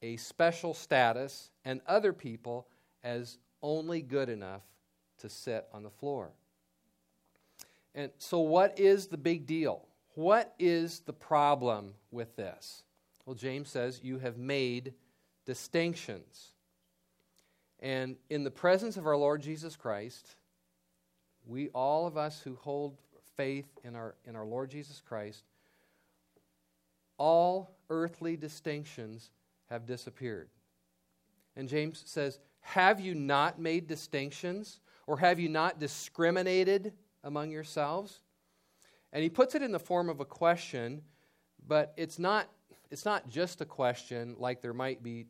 a 0.02 0.18
special 0.18 0.74
status 0.74 1.52
and 1.66 1.82
other 1.88 2.14
people 2.14 2.68
as 3.04 3.38
only 3.62 4.02
good 4.02 4.30
enough 4.30 4.64
to 5.20 5.30
sit 5.30 5.68
on 5.74 5.84
the 5.84 5.90
floor. 5.90 6.32
And 7.98 8.12
so, 8.20 8.40
what 8.40 8.80
is 8.80 9.08
the 9.08 9.18
big 9.18 9.48
deal? 9.48 9.82
What 10.14 10.54
is 10.60 11.00
the 11.00 11.14
problem 11.14 11.96
with 12.12 12.36
this? 12.36 12.84
Well, 13.26 13.34
James 13.36 13.70
says, 13.70 14.00
You 14.04 14.20
have 14.20 14.38
made 14.38 14.94
distinctions. 15.48 16.52
And 17.80 18.16
in 18.30 18.44
the 18.44 18.52
presence 18.52 18.98
of 18.98 19.08
our 19.08 19.18
Lord 19.18 19.42
Jesus 19.42 19.76
Christ, 19.76 20.36
we, 21.48 21.70
all 21.70 22.06
of 22.06 22.18
us 22.18 22.40
who 22.40 22.56
hold 22.62 22.98
faith 23.36 23.68
in 23.84 23.96
our, 23.96 24.14
in 24.26 24.36
our 24.36 24.46
Lord 24.46 24.70
Jesus 24.70 25.02
Christ, 25.02 25.44
all 27.18 27.76
earthly 27.90 28.38
distinctions 28.38 29.32
have 29.72 29.88
disappeared. 29.88 30.50
And 31.56 31.68
James 31.68 32.04
says, 32.06 32.38
Have 32.62 33.00
you 33.00 33.16
not 33.16 33.60
made 33.60 33.88
distinctions? 33.88 34.82
Or 35.08 35.18
have 35.18 35.40
you 35.40 35.50
not 35.50 35.80
discriminated 35.80 36.94
among 37.24 37.52
yourselves? 37.52 38.22
And 39.14 39.24
he 39.24 39.30
puts 39.30 39.56
it 39.56 39.62
in 39.62 39.72
the 39.72 39.80
form 39.80 40.10
of 40.10 40.20
a 40.20 40.26
question, 40.26 41.02
but 41.66 41.94
it's 41.98 42.20
not, 42.20 42.50
it's 42.92 43.06
not 43.06 43.30
just 43.30 43.62
a 43.62 43.66
question 43.66 44.36
like 44.38 44.62
there 44.62 44.74
might 44.74 45.02
be 45.02 45.28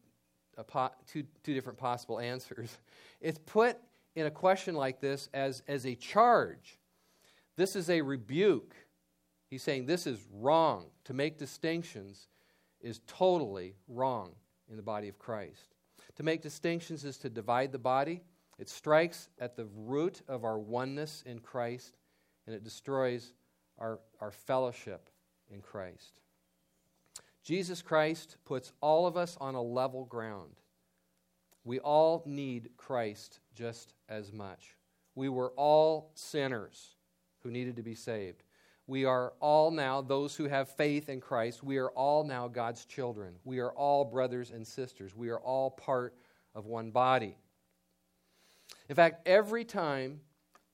po- 0.64 0.92
two, 1.06 1.24
two 1.44 1.54
different 1.54 1.78
possible 1.78 2.20
answers. 2.34 2.78
It's 3.22 3.40
put 3.46 3.78
in 4.16 4.26
a 4.26 4.32
question 4.32 4.76
like 4.76 5.00
this 5.00 5.30
as, 5.34 5.62
as 5.68 5.86
a 5.86 5.96
charge. 5.96 6.80
This 7.56 7.76
is 7.76 7.90
a 7.90 8.02
rebuke. 8.02 8.76
He's 9.50 9.64
saying 9.64 9.86
this 9.86 10.08
is 10.08 10.20
wrong. 10.32 10.88
To 11.06 11.14
make 11.14 11.38
distinctions 11.38 12.28
is 12.82 13.00
totally 13.08 13.76
wrong 13.88 14.32
in 14.70 14.76
the 14.76 14.84
body 14.84 15.08
of 15.08 15.18
Christ. 15.18 15.76
To 16.16 16.24
make 16.24 16.42
distinctions 16.42 17.06
is 17.06 17.18
to 17.20 17.30
divide 17.30 17.72
the 17.72 17.80
body. 17.80 18.22
It 18.60 18.70
strikes 18.70 19.30
at 19.40 19.56
the 19.56 19.68
root 19.76 20.22
of 20.28 20.44
our 20.44 20.58
oneness 20.58 21.24
in 21.26 21.40
Christ, 21.40 21.98
and 22.46 22.56
it 22.56 22.64
destroys 22.64 23.34
our, 23.78 24.00
our 24.20 24.32
fellowship 24.32 25.10
in 25.52 25.62
Christ. 25.62 26.20
Jesus 27.44 27.82
Christ 27.82 28.38
puts 28.46 28.74
all 28.82 29.08
of 29.08 29.16
us 29.16 29.38
on 29.40 29.56
a 29.56 29.62
level 29.62 30.06
ground. 30.06 30.56
We 31.64 31.80
all 31.80 32.24
need 32.26 32.70
Christ 32.78 33.40
just 33.54 33.94
as 34.10 34.34
much. 34.34 34.76
We 35.16 35.30
were 35.30 35.52
all 35.56 36.12
sinners 36.16 36.96
who 37.40 37.52
needed 37.52 37.76
to 37.76 37.84
be 37.84 37.96
saved. 37.96 38.44
We 38.88 39.04
are 39.04 39.34
all 39.42 39.70
now, 39.70 40.02
those 40.02 40.36
who 40.36 40.46
have 40.46 40.70
faith 40.70 41.10
in 41.10 41.20
Christ, 41.20 41.64
we 41.64 41.78
are 41.78 41.90
all 41.90 42.24
now 42.24 42.48
God's 42.48 42.86
children. 42.86 43.36
We 43.44 43.60
are 43.60 43.72
all 43.72 44.06
brothers 44.06 44.52
and 44.52 44.66
sisters. 44.66 45.14
We 45.14 45.30
are 45.30 45.40
all 45.40 45.72
part 45.72 46.16
of 46.56 46.66
one 46.66 46.92
body. 46.92 47.38
In 48.90 48.96
fact, 48.96 49.28
every 49.28 49.66
time 49.66 50.22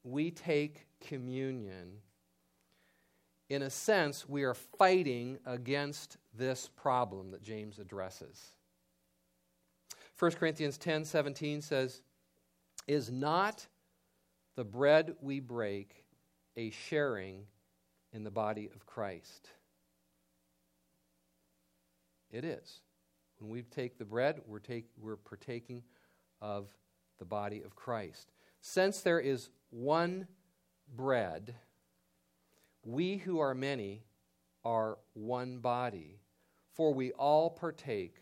we 0.04 0.32
take 0.32 0.88
communion, 1.02 2.00
in 3.50 3.62
a 3.62 3.70
sense, 3.70 4.28
we 4.28 4.44
are 4.44 4.54
fighting 4.54 5.38
against 5.46 6.18
this 6.34 6.70
problem 6.76 7.32
that 7.32 7.44
James 7.44 7.80
addresses. 7.80 8.54
1 10.18 10.32
Corinthians 10.32 10.78
10 10.78 11.06
17 11.06 11.62
says, 11.62 12.02
Is 12.88 13.12
not 13.12 13.68
the 14.56 14.64
bread 14.64 15.16
we 15.22 15.40
break 15.40 16.06
a 16.56 16.70
sharing 16.70 17.46
in 18.12 18.24
the 18.24 18.32
body 18.32 18.70
of 18.74 18.86
Christ? 18.86 19.50
It 22.32 22.46
is. 22.46 22.82
When 23.40 23.52
we 23.52 23.64
take 23.64 23.98
the 23.98 24.06
bread, 24.06 24.42
we're, 24.48 24.60
take, 24.60 24.86
we're 25.00 25.18
partaking 25.18 25.84
of 26.42 26.70
the 27.20 27.26
body 27.26 27.62
of 27.64 27.76
Christ. 27.76 28.32
Since 28.62 29.02
there 29.02 29.20
is 29.20 29.50
one 29.70 30.28
bread, 30.96 31.56
we 32.84 33.18
who 33.18 33.40
are 33.40 33.54
many 33.54 34.04
are 34.64 34.98
one 35.14 35.60
body 35.60 36.20
For 36.74 36.92
we 36.92 37.12
all 37.12 37.52
partake 37.52 38.16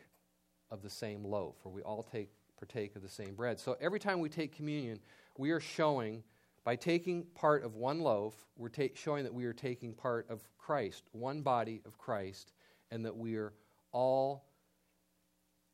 of 0.69 0.81
the 0.81 0.89
same 0.89 1.24
loaf, 1.24 1.55
or 1.63 1.71
we 1.71 1.81
all 1.81 2.03
take, 2.03 2.29
partake 2.57 2.95
of 2.95 3.01
the 3.01 3.10
same 3.10 3.33
bread. 3.33 3.60
So 3.60 3.77
every 3.79 4.00
time 4.00 4.19
we 4.19 4.29
take 4.29 4.55
communion, 4.55 5.00
we 5.38 5.51
are 5.51 5.60
showing, 5.60 6.24
by 6.65 6.75
taking 6.75 7.24
part 7.33 7.63
of 7.63 7.75
one 7.75 8.01
loaf, 8.01 8.33
we're 8.57 8.69
ta- 8.69 8.93
showing 8.93 9.24
that 9.24 9.33
we 9.33 9.45
are 9.45 9.53
taking 9.53 9.93
part 9.93 10.29
of 10.29 10.41
Christ, 10.57 11.05
one 11.13 11.41
body 11.41 11.81
of 11.86 11.98
Christ, 11.98 12.51
and 12.91 13.05
that 13.05 13.15
we 13.15 13.36
are 13.38 13.53
all 13.93 14.43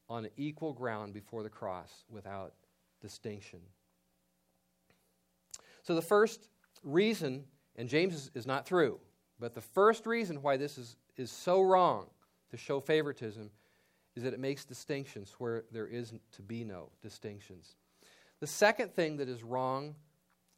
on 0.07 0.27
equal 0.37 0.73
ground 0.73 1.13
before 1.13 1.43
the 1.43 1.49
cross 1.49 2.05
without 2.09 2.53
distinction. 3.01 3.59
So 5.83 5.95
the 5.95 6.01
first 6.01 6.49
reason, 6.83 7.45
and 7.75 7.87
James 7.87 8.13
is, 8.13 8.31
is 8.33 8.45
not 8.47 8.65
through, 8.65 8.99
but 9.39 9.53
the 9.53 9.61
first 9.61 10.05
reason 10.05 10.41
why 10.41 10.57
this 10.57 10.77
is, 10.77 10.95
is 11.15 11.31
so 11.31 11.61
wrong 11.61 12.07
to 12.51 12.57
show 12.57 12.79
favoritism 12.79 13.49
is 14.15 14.23
that 14.23 14.33
it 14.33 14.39
makes 14.39 14.65
distinctions 14.65 15.35
where 15.37 15.63
there 15.71 15.87
is 15.87 16.13
to 16.31 16.41
be 16.41 16.63
no 16.63 16.89
distinctions. 17.01 17.75
The 18.39 18.47
second 18.47 18.93
thing 18.93 19.17
that 19.17 19.29
is 19.29 19.43
wrong 19.43 19.95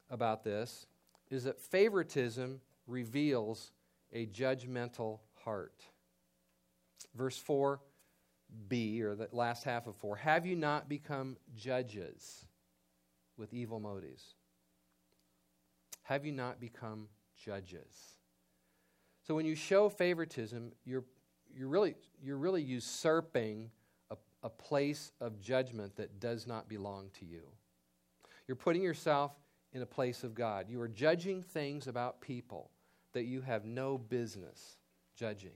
about 0.09 0.43
this 0.43 0.87
is 1.29 1.43
that 1.43 1.59
favoritism 1.59 2.61
reveals 2.87 3.71
a 4.13 4.25
judgmental 4.27 5.19
heart. 5.43 5.83
Verse 7.15 7.37
4b, 8.69 9.01
or 9.01 9.15
the 9.15 9.27
last 9.31 9.63
half 9.63 9.87
of 9.87 9.95
4 9.95 10.15
Have 10.17 10.45
you 10.45 10.55
not 10.55 10.89
become 10.89 11.37
judges 11.55 12.45
with 13.37 13.53
evil 13.53 13.79
motives? 13.79 14.35
Have 16.03 16.25
you 16.25 16.31
not 16.31 16.59
become 16.59 17.07
judges? 17.37 18.15
So 19.27 19.35
when 19.35 19.45
you 19.45 19.55
show 19.55 19.89
favoritism, 19.89 20.71
you're, 20.85 21.03
you're, 21.55 21.67
really, 21.67 21.95
you're 22.21 22.37
really 22.37 22.63
usurping 22.63 23.69
a, 24.09 24.17
a 24.41 24.49
place 24.49 25.11
of 25.21 25.39
judgment 25.39 25.95
that 25.97 26.19
does 26.19 26.47
not 26.47 26.67
belong 26.67 27.11
to 27.19 27.25
you. 27.25 27.43
You're 28.47 28.55
putting 28.55 28.81
yourself 28.81 29.33
in 29.71 29.83
a 29.83 29.85
place 29.85 30.23
of 30.23 30.33
God. 30.33 30.65
You 30.67 30.81
are 30.81 30.87
judging 30.87 31.43
things 31.43 31.85
about 31.85 32.21
people 32.21 32.71
that 33.13 33.25
you 33.25 33.41
have 33.41 33.65
no 33.65 33.99
business 33.99 34.77
judging. 35.15 35.53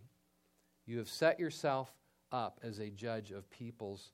You 0.85 0.99
have 0.99 1.09
set 1.09 1.39
yourself 1.39 1.91
up 2.33 2.59
as 2.63 2.79
a 2.79 2.89
judge 2.89 3.31
of 3.31 3.49
people's 3.49 4.11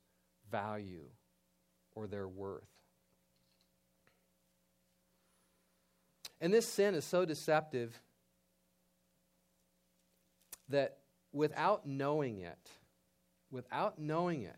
value 0.51 1.05
or 1.93 2.05
their 2.05 2.27
worth. 2.27 2.67
And 6.41 6.53
this 6.53 6.67
sin 6.67 6.93
is 6.93 7.03
so 7.03 7.25
deceptive 7.25 7.99
that 10.69 10.97
without 11.33 11.88
knowing 11.88 12.39
it, 12.39 12.69
without 13.51 13.99
knowing 13.99 14.43
it, 14.43 14.55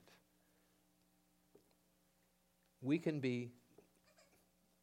we 2.82 3.00
can 3.00 3.20
be 3.20 3.52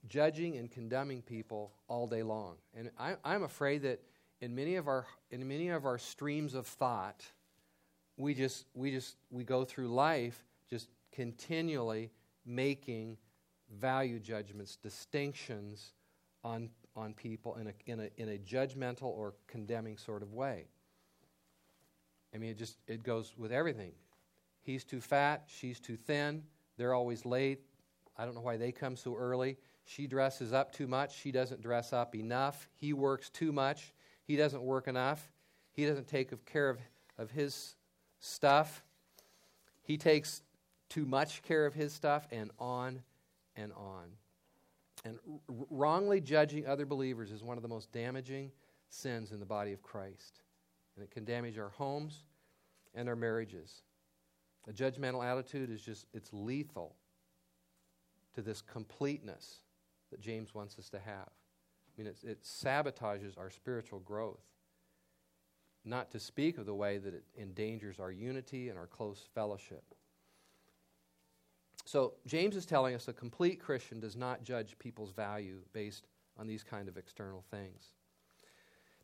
judging 0.08 0.56
and 0.56 0.70
condemning 0.70 1.22
people 1.22 1.72
all 1.88 2.06
day 2.06 2.22
long. 2.22 2.56
And 2.74 2.90
I, 2.98 3.16
am 3.24 3.42
afraid 3.42 3.82
that 3.82 4.00
in 4.40 4.54
many 4.54 4.76
of 4.76 4.88
our 4.88 5.06
in 5.30 5.46
many 5.46 5.68
of 5.68 5.84
our 5.84 5.98
streams 5.98 6.54
of 6.54 6.66
thought, 6.66 7.24
we 8.18 8.34
just 8.34 8.66
we 8.74 8.90
just 8.90 9.16
we 9.30 9.44
go 9.44 9.64
through 9.64 9.88
life 9.88 10.44
just 10.68 10.88
continually 11.12 12.10
making 12.44 13.16
value 13.80 14.18
judgments, 14.18 14.76
distinctions 14.76 15.92
on 16.44 16.68
on 16.96 17.14
people 17.14 17.56
in 17.56 17.68
a, 17.68 17.72
in 17.86 18.00
a, 18.00 18.08
in 18.16 18.28
a 18.30 18.38
judgmental 18.38 19.04
or 19.04 19.34
condemning 19.46 19.96
sort 19.96 20.20
of 20.20 20.32
way. 20.32 20.66
I 22.34 22.38
mean, 22.38 22.50
it 22.50 22.58
just 22.58 22.76
it 22.88 23.02
goes 23.02 23.34
with 23.38 23.52
everything. 23.52 23.92
He's 24.62 24.84
too 24.84 25.00
fat, 25.00 25.44
she's 25.46 25.80
too 25.80 25.96
thin, 25.96 26.42
they're 26.76 26.92
always 26.92 27.24
late. 27.24 27.60
I 28.16 28.24
don't 28.24 28.34
know 28.34 28.40
why 28.40 28.56
they 28.56 28.72
come 28.72 28.96
so 28.96 29.16
early. 29.16 29.56
She 29.84 30.06
dresses 30.06 30.52
up 30.52 30.72
too 30.72 30.86
much, 30.86 31.16
she 31.16 31.30
doesn't 31.30 31.62
dress 31.62 31.92
up 31.92 32.14
enough. 32.14 32.68
He 32.74 32.92
works 32.92 33.30
too 33.30 33.52
much, 33.52 33.94
he 34.24 34.36
doesn't 34.36 34.62
work 34.62 34.88
enough. 34.88 35.30
He 35.72 35.86
doesn't 35.86 36.08
take 36.08 36.44
care 36.44 36.68
of, 36.68 36.80
of 37.18 37.30
his 37.30 37.76
stuff. 38.20 38.84
He 39.82 39.96
takes 39.96 40.42
too 40.88 41.04
much 41.04 41.42
care 41.42 41.66
of 41.66 41.74
his 41.74 41.92
stuff, 41.92 42.26
and 42.30 42.50
on 42.58 43.02
and 43.56 43.72
on. 43.72 44.04
And 45.04 45.18
wrongly 45.70 46.20
judging 46.20 46.66
other 46.66 46.86
believers 46.86 47.30
is 47.30 47.42
one 47.42 47.56
of 47.56 47.62
the 47.62 47.68
most 47.68 47.92
damaging 47.92 48.50
sins 48.88 49.32
in 49.32 49.40
the 49.40 49.46
body 49.46 49.72
of 49.72 49.82
Christ. 49.82 50.40
And 50.96 51.04
it 51.04 51.10
can 51.10 51.24
damage 51.24 51.58
our 51.58 51.68
homes 51.68 52.24
and 52.94 53.08
our 53.08 53.16
marriages. 53.16 53.82
A 54.68 54.72
judgmental 54.72 55.24
attitude 55.24 55.70
is 55.70 55.80
just, 55.80 56.06
it's 56.12 56.32
lethal 56.32 56.96
to 58.34 58.42
this 58.42 58.60
completeness 58.60 59.60
that 60.10 60.20
James 60.20 60.54
wants 60.54 60.78
us 60.78 60.88
to 60.90 60.98
have. 60.98 61.28
I 61.28 62.02
mean, 62.02 62.06
it, 62.06 62.18
it 62.24 62.42
sabotages 62.42 63.38
our 63.38 63.50
spiritual 63.50 64.00
growth. 64.00 64.42
Not 65.88 66.10
to 66.10 66.20
speak 66.20 66.58
of 66.58 66.66
the 66.66 66.74
way 66.74 66.98
that 66.98 67.14
it 67.14 67.24
endangers 67.40 67.98
our 67.98 68.12
unity 68.12 68.68
and 68.68 68.78
our 68.78 68.86
close 68.86 69.26
fellowship. 69.34 69.82
So 71.86 72.12
James 72.26 72.54
is 72.54 72.66
telling 72.66 72.94
us 72.94 73.08
a 73.08 73.14
complete 73.14 73.58
Christian 73.60 73.98
does 73.98 74.14
not 74.14 74.44
judge 74.44 74.78
people's 74.78 75.12
value 75.12 75.60
based 75.72 76.06
on 76.38 76.46
these 76.46 76.62
kind 76.62 76.88
of 76.88 76.98
external 76.98 77.42
things. 77.50 77.94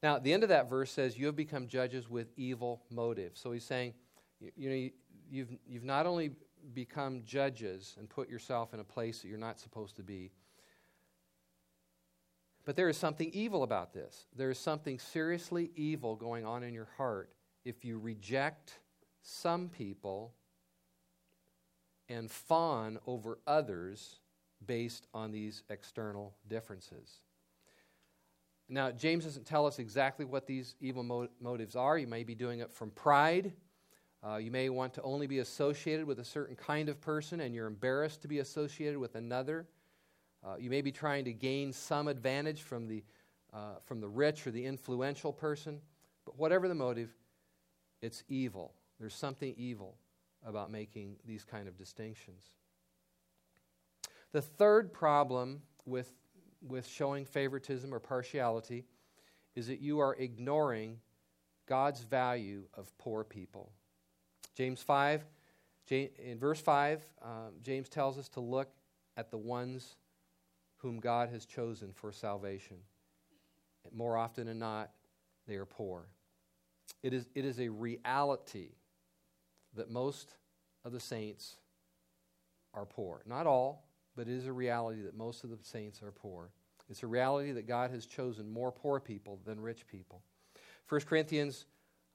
Now, 0.03 0.19
the 0.19 0.35
end 0.35 0.43
of 0.43 0.51
that 0.51 0.69
verse 0.69 0.91
says, 0.91 1.17
You 1.17 1.25
have 1.27 1.37
become 1.37 1.67
judges 1.67 2.11
with 2.11 2.29
evil 2.37 2.83
motives. 2.91 3.41
So 3.41 3.53
he's 3.53 3.65
saying, 3.65 3.95
you, 4.39 4.51
you 4.55 4.71
know, 4.71 4.91
you've, 5.31 5.49
you've 5.67 5.85
not 5.85 6.05
only 6.05 6.33
become 6.75 7.23
judges 7.25 7.97
and 7.99 8.09
put 8.09 8.29
yourself 8.29 8.75
in 8.75 8.81
a 8.81 8.85
place 8.85 9.23
that 9.23 9.29
you're 9.29 9.39
not 9.39 9.59
supposed 9.59 9.97
to 9.97 10.03
be, 10.03 10.31
but 12.65 12.77
there 12.77 12.89
is 12.89 12.97
something 12.97 13.31
evil 13.33 13.63
about 13.63 13.93
this. 13.93 14.27
There 14.35 14.51
is 14.51 14.59
something 14.59 14.99
seriously 14.99 15.71
evil 15.77 16.17
going 16.17 16.47
on 16.47 16.63
in 16.63 16.73
your 16.73 16.89
heart 16.97 17.31
if 17.65 17.85
you 17.85 17.99
reject 17.99 18.79
some 19.23 19.69
people 19.69 20.35
and 22.09 22.31
fawn 22.31 22.99
over 23.07 23.39
others 23.47 24.21
based 24.67 25.07
on 25.13 25.31
these 25.31 25.63
external 25.69 26.35
differences. 26.49 27.21
Now, 28.69 28.91
James 28.91 29.25
doesn't 29.25 29.45
tell 29.45 29.67
us 29.67 29.79
exactly 29.79 30.25
what 30.25 30.47
these 30.47 30.75
evil 30.81 31.03
mo- 31.03 31.29
motives 31.41 31.77
are. 31.77 31.99
You 31.99 32.07
may 32.07 32.25
be 32.25 32.35
doing 32.35 32.61
it 32.61 32.73
from 32.73 32.91
pride. 32.91 33.53
Uh, 34.27 34.37
you 34.37 34.51
may 34.51 34.71
want 34.71 34.95
to 34.95 35.03
only 35.03 35.27
be 35.27 35.41
associated 35.41 36.07
with 36.07 36.19
a 36.19 36.25
certain 36.25 36.57
kind 36.57 36.89
of 36.89 36.99
person 37.01 37.41
and 37.41 37.55
you're 37.55 37.67
embarrassed 37.67 38.23
to 38.23 38.29
be 38.29 38.39
associated 38.39 38.99
with 38.99 39.17
another. 39.17 39.67
Uh, 40.45 40.57
you 40.59 40.69
may 40.69 40.83
be 40.83 40.93
trying 40.93 41.25
to 41.25 41.33
gain 41.33 41.73
some 41.73 42.07
advantage 42.07 42.63
from 42.63 42.87
the, 42.87 43.03
uh, 43.53 43.77
from 43.85 44.01
the 44.01 44.09
rich 44.09 44.47
or 44.47 44.51
the 44.51 44.65
influential 44.65 45.33
person. 45.33 45.81
But 46.25 46.39
whatever 46.39 46.69
the 46.69 46.75
motive, 46.75 47.11
it's 48.03 48.25
evil. 48.29 48.75
There's 49.01 49.15
something 49.15 49.55
evil 49.57 49.97
about 50.45 50.71
making 50.71 51.17
these 51.25 51.45
kind 51.45 51.67
of 51.67 51.77
distinctions. 51.77 52.51
The 54.33 54.43
third 54.43 54.93
problem 54.93 55.63
with, 55.87 56.13
with 56.67 56.87
showing 56.87 57.25
favoritism 57.25 57.95
or 57.95 58.01
partiality 58.01 58.85
is 59.55 59.69
that 59.69 59.81
you 59.81 60.01
are 60.01 60.15
ignoring 60.17 60.99
God's 61.67 62.01
value 62.01 62.65
of 62.75 62.97
poor 62.99 63.25
people. 63.25 63.73
James 64.55 64.83
5, 64.83 65.25
in 65.91 66.39
verse 66.39 66.61
5, 66.61 67.03
um, 67.23 67.31
James 67.63 67.89
tells 67.89 68.19
us 68.19 68.29
to 68.31 68.41
look 68.41 68.69
at 69.17 69.31
the 69.31 69.39
ones 69.39 69.97
whom 70.85 71.01
God 71.01 71.31
has 71.31 71.47
chosen 71.47 71.93
for 71.95 72.13
salvation. 72.13 72.77
More 73.91 74.19
often 74.19 74.47
than 74.47 74.59
not, 74.59 74.91
they 75.49 75.55
are 75.55 75.65
poor. 75.65 76.09
It 77.03 77.15
is, 77.15 77.27
it 77.35 77.47
is 77.47 77.59
a 77.59 77.71
reality 77.71 78.69
that 79.77 79.91
most 79.91 80.35
of 80.85 80.93
the 80.93 81.01
saints 81.01 81.57
are 82.75 82.85
poor. 82.85 83.23
Not 83.25 83.47
all, 83.47 83.89
but 84.15 84.29
it 84.29 84.35
is 84.35 84.47
a 84.47 84.53
reality 84.53 85.01
that 85.03 85.17
most 85.17 85.43
of 85.43 85.49
the 85.49 85.57
saints 85.63 86.03
are 86.03 86.13
poor. 86.13 86.51
It's 86.91 87.03
a 87.03 87.07
reality 87.07 87.53
that 87.53 87.67
God 87.67 87.91
has 87.91 88.05
chosen 88.05 88.47
more 88.47 88.71
poor 88.71 89.01
people 89.01 89.41
than 89.47 89.59
rich 89.61 89.87
people. 89.87 90.21
1 90.91 91.01
Corinthians 91.03 91.65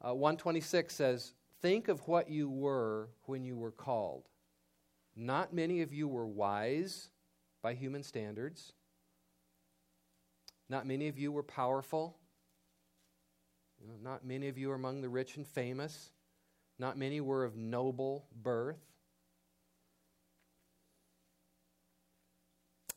uh, 0.08 0.14
126 0.14 0.94
says, 0.94 1.34
Think 1.60 1.88
of 1.88 2.08
what 2.08 2.30
you 2.30 2.48
were 2.48 3.10
when 3.26 3.44
you 3.44 3.56
were 3.56 3.72
called. 3.72 4.30
Not 5.16 5.56
many 5.56 5.82
of 5.82 5.92
you 5.92 6.08
were 6.08 6.28
wise 6.28 7.10
by 7.62 7.74
human 7.74 8.04
standards. 8.04 8.74
Not 10.70 10.86
many 10.86 11.08
of 11.08 11.18
you 11.18 11.32
were 11.32 11.44
powerful. 11.44 12.18
You 13.82 13.88
know, 13.88 13.96
not 14.02 14.26
many 14.26 14.48
of 14.48 14.58
you 14.58 14.72
are 14.72 14.76
among 14.76 15.02
the 15.02 15.10
rich 15.10 15.38
and 15.38 15.48
famous. 15.48 16.12
Not 16.78 16.98
many 16.98 17.22
were 17.22 17.44
of 17.44 17.58
noble 17.58 18.28
birth. 18.42 18.80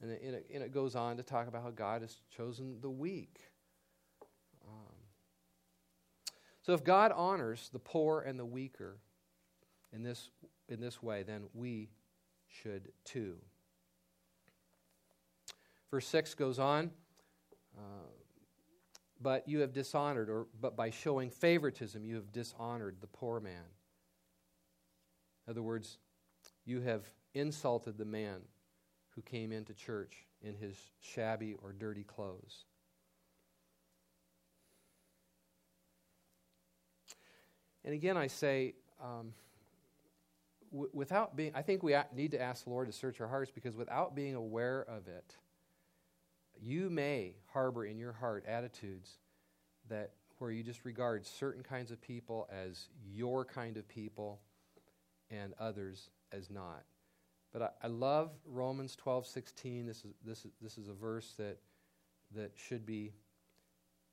And 0.01 0.11
it, 0.11 0.47
and 0.53 0.63
it, 0.65 0.73
goes 0.73 0.97
on 0.97 1.17
to 1.17 1.23
talk 1.23 1.47
about 1.47 1.63
how 1.63 1.71
God 1.71 2.03
has 2.03 2.17
chosen 2.37 2.81
the 2.81 2.91
weak. 2.91 3.39
Um, 4.67 4.97
So 6.63 6.73
if 6.75 6.83
God 6.83 7.13
honors 7.13 7.71
the 7.73 7.79
poor 7.79 8.21
and 8.21 8.39
the 8.39 8.45
weaker 8.45 8.99
in 9.93 10.03
this, 10.03 10.31
in 10.69 10.81
this 10.81 11.01
way, 11.01 11.23
then 11.23 11.45
we 11.55 11.91
should 12.49 12.91
too. 13.05 13.37
Verse 15.93 16.09
6 16.09 16.35
goes 16.35 16.59
on. 16.59 16.91
Uh, 17.77 18.09
but 19.21 19.47
you 19.47 19.61
have 19.61 19.73
dishonored, 19.73 20.29
or 20.29 20.47
but 20.61 20.75
by 20.75 20.91
showing 20.91 21.31
favoritism, 21.31 22.05
you 22.05 22.17
have 22.17 22.33
dishonored 22.33 22.97
the 23.01 23.07
poor 23.07 23.39
man. 23.39 23.65
In 25.47 25.51
other 25.53 25.63
words, 25.63 25.99
you 26.65 26.81
have 26.81 27.07
insulted 27.35 27.99
the 27.99 28.05
man 28.05 28.41
who 29.11 29.23
came 29.23 29.53
into 29.53 29.75
church 29.75 30.27
in 30.41 30.55
his 30.55 30.77
shabby 31.01 31.55
or 31.63 31.73
dirty 31.73 32.05
clothes. 32.05 32.65
And 37.85 37.95
again, 37.95 38.17
I 38.17 38.29
say, 38.29 38.75
um, 39.01 39.35
w- 40.71 40.91
without 40.93 41.37
being, 41.37 41.53
I 41.55 41.63
think 41.63 41.83
we 41.83 41.95
need 42.15 42.31
to 42.31 42.41
ask 42.41 42.65
the 42.65 42.71
Lord 42.71 42.87
to 42.87 42.93
search 42.93 43.21
our 43.21 43.29
hearts 43.29 43.51
because 43.51 43.77
without 43.77 44.15
being 44.15 44.35
aware 44.35 44.83
of 44.83 45.07
it, 45.09 45.37
you 46.63 46.89
may 46.89 47.35
harbor 47.53 47.85
in 47.85 47.99
your 47.99 48.13
heart 48.13 48.45
attitudes 48.47 49.19
that 49.89 50.13
where 50.39 50.51
you 50.51 50.63
just 50.63 50.85
regard 50.85 51.27
certain 51.27 51.63
kinds 51.63 51.91
of 51.91 52.01
people 52.01 52.49
as 52.51 52.89
your 53.05 53.45
kind 53.45 53.77
of 53.77 53.89
people 53.89 54.41
and 55.31 55.55
others 55.59 56.11
as 56.31 56.51
not. 56.51 56.85
But 57.53 57.63
I, 57.63 57.69
I 57.85 57.87
love 57.89 58.31
Romans 58.47 58.97
12, 58.97 59.27
16. 59.27 59.87
This 59.87 60.05
is, 60.05 60.15
this 60.25 60.45
is, 60.45 60.53
this 60.61 60.79
is 60.79 60.89
a 60.89 60.95
verse 60.95 61.35
that, 61.39 61.59
that 62.35 62.53
should 62.57 62.87
be 62.87 63.13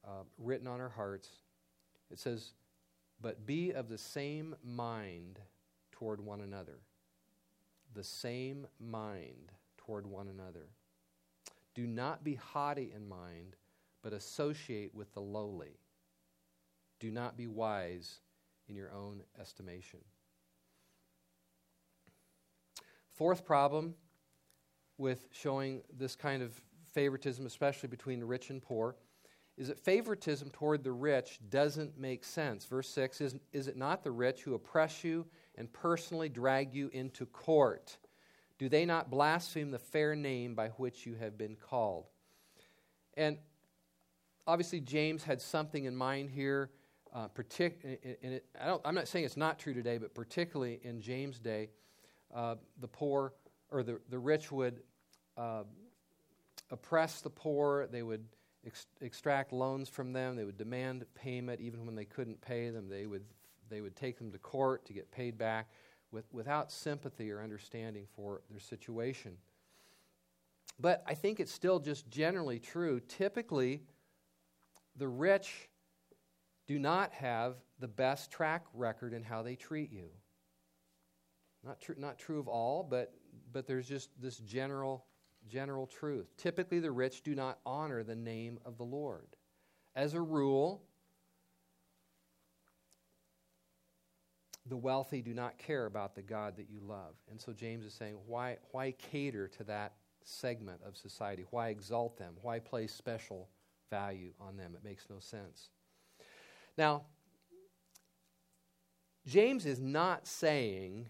uh, 0.06 0.24
written 0.38 0.68
on 0.68 0.82
our 0.82 0.90
hearts. 0.90 1.30
It 2.12 2.20
says, 2.20 2.54
But 3.22 3.46
be 3.46 3.72
of 3.72 3.90
the 3.90 3.98
same 3.98 4.56
mind 4.64 5.40
toward 5.92 6.22
one 6.22 6.42
another. 6.42 6.80
The 7.94 8.04
same 8.04 8.68
mind 8.80 9.52
toward 9.78 10.06
one 10.06 10.28
another. 10.28 10.68
Do 11.76 11.88
not 11.88 12.24
be 12.24 12.36
haughty 12.36 12.92
in 12.96 13.08
mind, 13.08 13.56
but 14.02 14.14
associate 14.14 14.94
with 14.94 15.14
the 15.14 15.22
lowly. 15.22 15.80
Do 17.00 17.12
not 17.12 17.38
be 17.38 17.48
wise 17.48 18.20
in 18.68 18.76
your 18.76 18.92
own 18.92 19.24
estimation. 19.40 20.00
Fourth 23.14 23.46
problem 23.46 23.96
with 24.98 25.28
showing 25.32 25.82
this 25.98 26.16
kind 26.16 26.42
of 26.42 26.60
favoritism, 26.94 27.46
especially 27.46 27.90
between 27.90 28.20
the 28.20 28.26
rich 28.26 28.50
and 28.50 28.62
poor, 28.62 28.96
is 29.58 29.68
that 29.68 29.80
favoritism 29.80 30.50
toward 30.52 30.84
the 30.84 30.92
rich 30.92 31.40
doesn't 31.50 31.98
make 31.98 32.24
sense. 32.24 32.66
Verse 32.66 32.88
6 32.90 33.20
is, 33.20 33.36
is 33.52 33.68
it 33.68 33.76
not 33.76 34.04
the 34.04 34.12
rich 34.12 34.42
who 34.42 34.54
oppress 34.54 35.04
you 35.04 35.26
and 35.56 35.72
personally 35.74 36.30
drag 36.30 36.74
you 36.74 36.90
into 36.94 37.26
court? 37.26 37.98
Do 38.60 38.68
they 38.68 38.86
not 38.86 39.10
blaspheme 39.10 39.72
the 39.72 39.80
fair 39.80 40.16
name 40.16 40.54
by 40.54 40.68
which 40.70 41.06
you 41.06 41.16
have 41.16 41.38
been 41.38 41.56
called? 41.56 42.08
And 43.16 43.38
obviously, 44.46 44.82
James 44.82 45.24
had 45.24 45.42
something 45.42 45.86
in 45.86 45.96
mind 45.96 46.30
here. 46.30 46.70
Uh, 47.14 47.30
partic- 47.30 47.84
and 48.22 48.34
it, 48.34 48.46
I 48.60 48.78
am 48.84 48.94
not 48.96 49.08
saying 49.08 49.26
it's 49.26 49.38
not 49.38 49.60
true 49.60 49.74
today, 49.74 49.98
but 49.98 50.14
particularly 50.14 50.82
in 50.84 51.02
James' 51.02 51.40
day, 51.40 51.70
uh, 52.36 52.56
the 52.82 52.88
poor 52.88 53.34
or 53.72 53.82
the, 53.82 54.00
the 54.10 54.20
rich 54.20 54.52
would 54.52 54.82
uh, 55.38 55.64
oppress 56.70 57.22
the 57.22 57.30
poor. 57.30 57.88
They 57.88 58.04
would 58.04 58.26
ex- 58.66 58.88
extract 59.00 59.54
loans 59.54 59.88
from 59.88 60.12
them. 60.12 60.36
They 60.36 60.44
would 60.44 60.58
demand 60.58 61.06
payment 61.16 61.62
even 61.62 61.86
when 61.86 61.96
they 61.96 62.06
couldn't 62.06 62.42
pay 62.42 62.70
them. 62.70 62.90
They 62.90 63.06
would, 63.06 63.24
they 63.70 63.80
would 63.80 63.96
take 63.96 64.18
them 64.18 64.32
to 64.34 64.38
court 64.38 64.86
to 64.88 64.94
get 64.94 65.10
paid 65.12 65.38
back 65.38 65.70
with, 66.12 66.26
without 66.32 66.72
sympathy 66.72 67.32
or 67.32 67.42
understanding 67.42 68.06
for 68.16 68.42
their 68.50 68.60
situation. 68.60 69.38
But 70.80 71.04
I 71.06 71.14
think 71.14 71.40
it's 71.40 71.52
still 71.52 71.80
just 71.80 72.10
generally 72.10 72.60
true. 72.60 73.00
Typically, 73.02 73.84
the 74.96 75.08
rich 75.08 75.70
do 76.68 76.80
not 76.80 77.12
have 77.14 77.56
the 77.80 77.88
best 77.88 78.32
track 78.32 78.66
record 78.74 79.14
in 79.14 79.24
how 79.24 79.42
they 79.42 79.56
treat 79.56 79.92
you. 79.92 80.10
Not 81.64 81.82
true, 81.82 81.96
not 81.98 82.18
true 82.18 82.40
of 82.40 82.48
all, 82.48 82.84
but, 82.84 83.14
but 83.52 83.68
there's 83.68 83.88
just 83.88 84.10
this 84.22 84.38
general, 84.38 85.06
general 85.48 85.88
truth. 85.88 86.28
Typically, 86.38 86.80
the 86.80 86.92
rich 86.92 87.24
do 87.24 87.36
not 87.36 87.60
honor 87.66 88.04
the 88.04 88.16
name 88.16 88.60
of 88.66 88.78
the 88.78 88.84
Lord. 88.84 89.28
As 89.96 90.14
a 90.14 90.22
rule, 90.22 90.84
the 94.70 94.78
wealthy 94.78 95.22
do 95.22 95.34
not 95.34 95.58
care 95.58 95.86
about 95.86 96.16
the 96.16 96.22
God 96.22 96.56
that 96.58 96.70
you 96.70 96.80
love. 96.82 97.16
And 97.30 97.42
so 97.42 97.54
James 97.54 97.86
is 97.86 97.94
saying, 97.94 98.18
why, 98.28 98.58
why 98.72 98.92
cater 99.12 99.48
to 99.48 99.64
that 99.66 99.94
segment 100.24 100.82
of 100.86 100.96
society? 100.96 101.46
Why 101.50 101.70
exalt 101.70 102.18
them? 102.18 102.36
Why 102.42 102.60
place 102.60 102.94
special 102.94 103.50
value 103.90 104.32
on 104.40 104.58
them? 104.58 104.74
It 104.76 104.84
makes 104.84 105.08
no 105.10 105.20
sense. 105.20 105.70
Now, 106.78 107.04
James 109.26 109.66
is 109.66 109.82
not 109.82 110.28
saying 110.28 111.10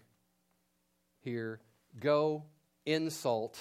here, 1.22 1.60
go 1.98 2.44
insult 2.86 3.58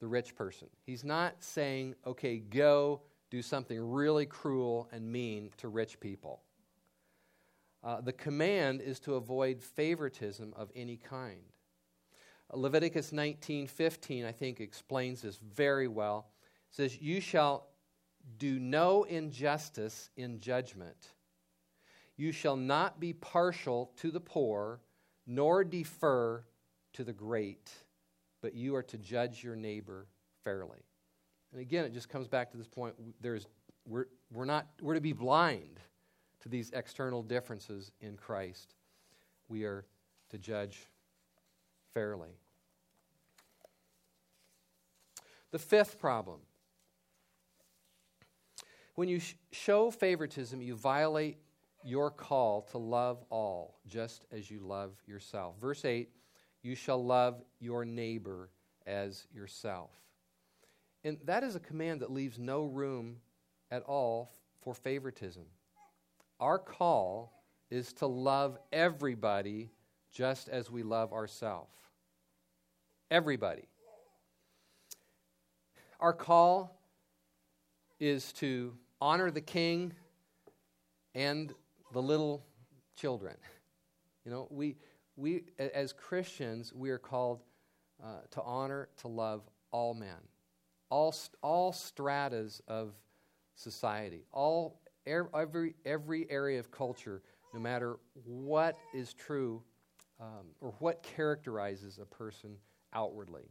the 0.00 0.06
rich 0.06 0.34
person. 0.34 0.68
He's 0.84 1.04
not 1.04 1.42
saying, 1.42 1.94
okay, 2.06 2.38
go 2.38 3.02
do 3.30 3.40
something 3.40 3.80
really 3.80 4.26
cruel 4.26 4.88
and 4.92 5.10
mean 5.10 5.50
to 5.58 5.68
rich 5.68 6.00
people. 6.00 6.42
Uh, 7.84 8.00
the 8.00 8.12
command 8.12 8.80
is 8.80 9.00
to 9.00 9.14
avoid 9.14 9.60
favoritism 9.60 10.52
of 10.56 10.70
any 10.74 10.96
kind. 10.96 11.42
Leviticus 12.52 13.12
19:15 13.12 14.24
I 14.24 14.32
think 14.32 14.60
explains 14.60 15.22
this 15.22 15.38
very 15.38 15.88
well. 15.88 16.30
It 16.68 16.74
says 16.74 17.00
you 17.00 17.20
shall 17.20 17.68
do 18.38 18.60
no 18.60 19.04
injustice 19.04 20.10
in 20.16 20.38
judgment. 20.38 21.14
You 22.16 22.30
shall 22.30 22.56
not 22.56 23.00
be 23.00 23.14
partial 23.14 23.92
to 23.96 24.10
the 24.10 24.20
poor 24.20 24.80
nor 25.26 25.64
defer 25.64 26.44
to 26.92 27.04
the 27.04 27.12
great, 27.12 27.72
but 28.42 28.54
you 28.54 28.74
are 28.76 28.82
to 28.82 28.98
judge 28.98 29.42
your 29.42 29.56
neighbor 29.56 30.06
fairly. 30.44 30.84
And 31.52 31.60
again 31.60 31.84
it 31.84 31.92
just 31.92 32.10
comes 32.10 32.28
back 32.28 32.50
to 32.50 32.58
this 32.58 32.68
point 32.68 32.94
there's 33.20 33.46
we're, 33.86 34.06
we're 34.30 34.44
not 34.44 34.68
we're 34.80 34.94
to 34.94 35.00
be 35.00 35.12
blind 35.12 35.80
to 36.42 36.48
these 36.48 36.70
external 36.70 37.22
differences 37.22 37.90
in 38.00 38.16
Christ. 38.16 38.74
We 39.48 39.64
are 39.64 39.84
to 40.30 40.38
judge 40.38 40.88
fairly. 41.94 42.30
The 45.50 45.58
fifth 45.58 45.98
problem 45.98 46.40
when 48.94 49.08
you 49.08 49.20
sh- 49.20 49.34
show 49.52 49.90
favoritism, 49.90 50.60
you 50.60 50.74
violate 50.74 51.38
your 51.84 52.10
call 52.10 52.62
to 52.62 52.78
love 52.78 53.24
all, 53.30 53.78
just 53.86 54.26
as 54.30 54.50
you 54.50 54.60
love 54.60 54.92
yourself. 55.06 55.56
Verse 55.60 55.84
8 55.84 56.10
You 56.62 56.74
shall 56.74 57.02
love 57.02 57.42
your 57.58 57.84
neighbor 57.84 58.50
as 58.86 59.26
yourself. 59.32 59.90
And 61.04 61.18
that 61.24 61.42
is 61.42 61.56
a 61.56 61.60
command 61.60 62.00
that 62.00 62.12
leaves 62.12 62.38
no 62.38 62.64
room 62.64 63.16
at 63.70 63.82
all 63.84 64.32
for 64.60 64.74
favoritism. 64.74 65.44
Our 66.42 66.58
call 66.58 67.40
is 67.70 67.92
to 67.94 68.08
love 68.08 68.58
everybody 68.72 69.70
just 70.12 70.48
as 70.48 70.68
we 70.68 70.82
love 70.82 71.12
ourselves. 71.12 71.70
Everybody. 73.12 73.68
Our 76.00 76.12
call 76.12 76.82
is 78.00 78.32
to 78.34 78.74
honor 79.00 79.30
the 79.30 79.40
king 79.40 79.92
and 81.14 81.54
the 81.92 82.02
little 82.02 82.44
children. 82.96 83.36
You 84.24 84.32
know, 84.32 84.48
we, 84.50 84.74
we 85.14 85.44
as 85.56 85.92
Christians, 85.92 86.72
we 86.74 86.90
are 86.90 86.98
called 86.98 87.38
uh, 88.02 88.22
to 88.32 88.42
honor, 88.42 88.88
to 88.96 89.06
love 89.06 89.42
all 89.70 89.94
men, 89.94 90.18
all, 90.90 91.14
all 91.40 91.72
stratas 91.72 92.60
of 92.66 92.94
society, 93.54 94.24
all 94.32 94.81
every, 95.06 95.74
every 95.84 96.30
area 96.30 96.58
of 96.58 96.70
culture, 96.70 97.22
no 97.52 97.60
matter 97.60 97.98
what 98.24 98.78
is 98.94 99.14
true 99.14 99.62
um, 100.20 100.46
or 100.60 100.74
what 100.78 101.02
characterizes 101.02 101.98
a 102.00 102.06
person 102.06 102.56
outwardly. 102.92 103.50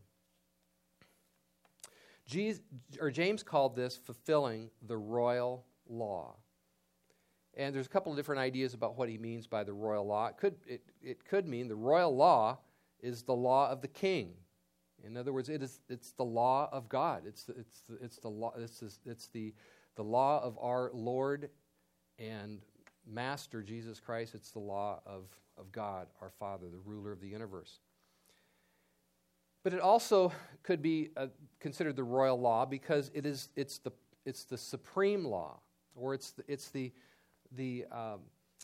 Jesus, 2.25 2.61
or 2.99 3.11
James 3.11 3.43
called 3.43 3.75
this 3.75 3.97
fulfilling 3.97 4.69
the 4.87 4.97
royal 4.97 5.65
law. 5.89 6.35
And 7.55 7.75
there's 7.75 7.87
a 7.87 7.89
couple 7.89 8.11
of 8.11 8.17
different 8.17 8.39
ideas 8.39 8.73
about 8.73 8.97
what 8.97 9.09
he 9.09 9.17
means 9.17 9.47
by 9.47 9.65
the 9.65 9.73
royal 9.73 10.07
law. 10.07 10.27
It 10.27 10.37
could, 10.37 10.55
it, 10.65 10.81
it 11.01 11.25
could 11.25 11.45
mean 11.47 11.67
the 11.67 11.75
royal 11.75 12.15
law 12.15 12.59
is 13.01 13.23
the 13.23 13.35
law 13.35 13.69
of 13.69 13.81
the 13.81 13.89
king. 13.89 14.33
In 15.03 15.17
other 15.17 15.33
words, 15.33 15.49
it 15.49 15.61
is, 15.61 15.81
it's 15.89 16.11
the 16.11 16.23
law 16.23 16.69
of 16.71 16.87
God. 16.87 17.23
It's 17.25 17.43
the, 17.43 17.53
it's 17.53 17.81
the, 17.89 17.97
it's 18.01 18.17
the, 18.17 18.29
law, 18.29 18.53
it's, 18.57 18.79
the, 18.79 19.11
it's 19.11 19.27
the, 19.27 19.53
the 19.95 20.03
law 20.03 20.41
of 20.43 20.57
our 20.59 20.91
Lord 20.93 21.49
and 22.19 22.59
Master, 23.07 23.61
Jesus 23.61 23.99
Christ, 23.99 24.35
it's 24.35 24.51
the 24.51 24.59
law 24.59 25.01
of, 25.05 25.23
of 25.57 25.71
God, 25.71 26.07
our 26.21 26.29
Father, 26.29 26.67
the 26.69 26.79
ruler 26.79 27.11
of 27.11 27.19
the 27.19 27.27
universe. 27.27 27.79
But 29.63 29.73
it 29.73 29.79
also 29.79 30.31
could 30.63 30.81
be 30.81 31.09
uh, 31.17 31.27
considered 31.59 31.95
the 31.95 32.03
royal 32.03 32.39
law 32.39 32.65
because 32.65 33.11
it 33.13 33.25
is, 33.25 33.49
it's, 33.55 33.77
the, 33.79 33.91
it's 34.25 34.43
the 34.45 34.57
supreme 34.57 35.25
law, 35.25 35.59
or 35.95 36.13
it's 36.13 36.31
the, 36.31 36.43
it's 36.47 36.69
the, 36.69 36.91
the, 37.51 37.85
um, 37.91 38.21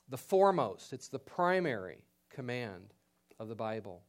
the 0.09 0.17
foremost, 0.17 0.93
it's 0.93 1.07
the 1.07 1.19
primary 1.19 2.03
command 2.29 2.93
of 3.39 3.47
the 3.47 3.55
Bible. 3.55 4.01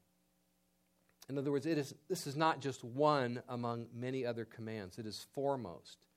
In 1.28 1.36
other 1.36 1.50
words, 1.50 1.66
it 1.66 1.76
is, 1.76 1.94
this 2.08 2.26
is 2.26 2.36
not 2.36 2.60
just 2.60 2.82
one 2.84 3.42
among 3.48 3.86
many 3.94 4.24
other 4.24 4.46
commands, 4.46 4.98
it 4.98 5.06
is 5.06 5.26
foremost. 5.34 6.07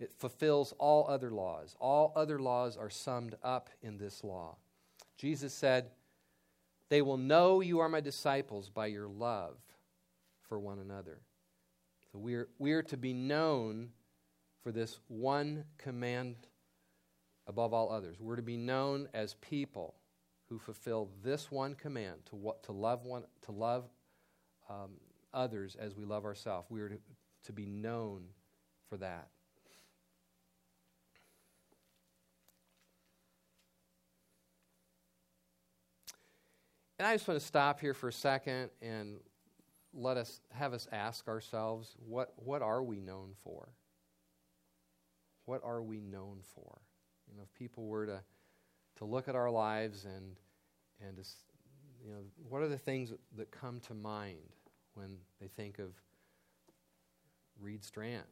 It 0.00 0.12
fulfills 0.16 0.72
all 0.78 1.06
other 1.08 1.30
laws. 1.30 1.76
All 1.80 2.12
other 2.14 2.38
laws 2.38 2.76
are 2.76 2.90
summed 2.90 3.34
up 3.42 3.70
in 3.82 3.98
this 3.98 4.22
law. 4.22 4.56
Jesus 5.16 5.52
said, 5.52 5.90
They 6.88 7.02
will 7.02 7.16
know 7.16 7.60
you 7.60 7.80
are 7.80 7.88
my 7.88 8.00
disciples 8.00 8.68
by 8.68 8.86
your 8.86 9.08
love 9.08 9.56
for 10.48 10.58
one 10.58 10.78
another. 10.78 11.20
So 12.12 12.18
we 12.18 12.34
are, 12.34 12.48
we 12.58 12.72
are 12.72 12.82
to 12.84 12.96
be 12.96 13.12
known 13.12 13.90
for 14.62 14.72
this 14.72 14.98
one 15.08 15.64
command 15.76 16.36
above 17.46 17.74
all 17.74 17.90
others. 17.90 18.16
We're 18.20 18.36
to 18.36 18.42
be 18.42 18.56
known 18.56 19.08
as 19.12 19.34
people 19.34 19.94
who 20.48 20.58
fulfill 20.58 21.10
this 21.22 21.50
one 21.50 21.74
command 21.74 22.26
to, 22.26 22.36
what, 22.36 22.62
to 22.64 22.72
love, 22.72 23.04
one, 23.04 23.24
to 23.42 23.52
love 23.52 23.84
um, 24.70 24.92
others 25.34 25.76
as 25.78 25.94
we 25.94 26.04
love 26.04 26.24
ourselves. 26.24 26.66
We 26.70 26.80
are 26.80 26.88
to, 26.88 26.98
to 27.44 27.52
be 27.52 27.66
known 27.66 28.24
for 28.88 28.96
that. 28.98 29.28
And 36.98 37.06
I 37.06 37.14
just 37.14 37.28
want 37.28 37.38
to 37.38 37.46
stop 37.46 37.80
here 37.80 37.94
for 37.94 38.08
a 38.08 38.12
second 38.12 38.70
and 38.82 39.18
let 39.94 40.16
us 40.16 40.40
have 40.52 40.72
us 40.72 40.88
ask 40.90 41.28
ourselves 41.28 41.94
what, 42.06 42.32
what 42.36 42.60
are 42.60 42.82
we 42.82 43.00
known 43.00 43.34
for? 43.44 43.68
What 45.44 45.62
are 45.64 45.80
we 45.80 46.00
known 46.00 46.40
for? 46.54 46.80
You 47.30 47.36
know, 47.36 47.44
if 47.44 47.54
people 47.54 47.86
were 47.86 48.06
to, 48.06 48.20
to 48.96 49.04
look 49.04 49.28
at 49.28 49.36
our 49.36 49.50
lives 49.50 50.04
and, 50.04 50.34
and 51.00 51.16
to, 51.16 51.22
you 52.04 52.10
know, 52.10 52.22
what 52.48 52.62
are 52.62 52.68
the 52.68 52.78
things 52.78 53.12
that 53.36 53.50
come 53.50 53.80
to 53.86 53.94
mind 53.94 54.38
when 54.94 55.18
they 55.40 55.48
think 55.48 55.78
of 55.78 55.92
Reed 57.60 57.84
Strand? 57.84 58.24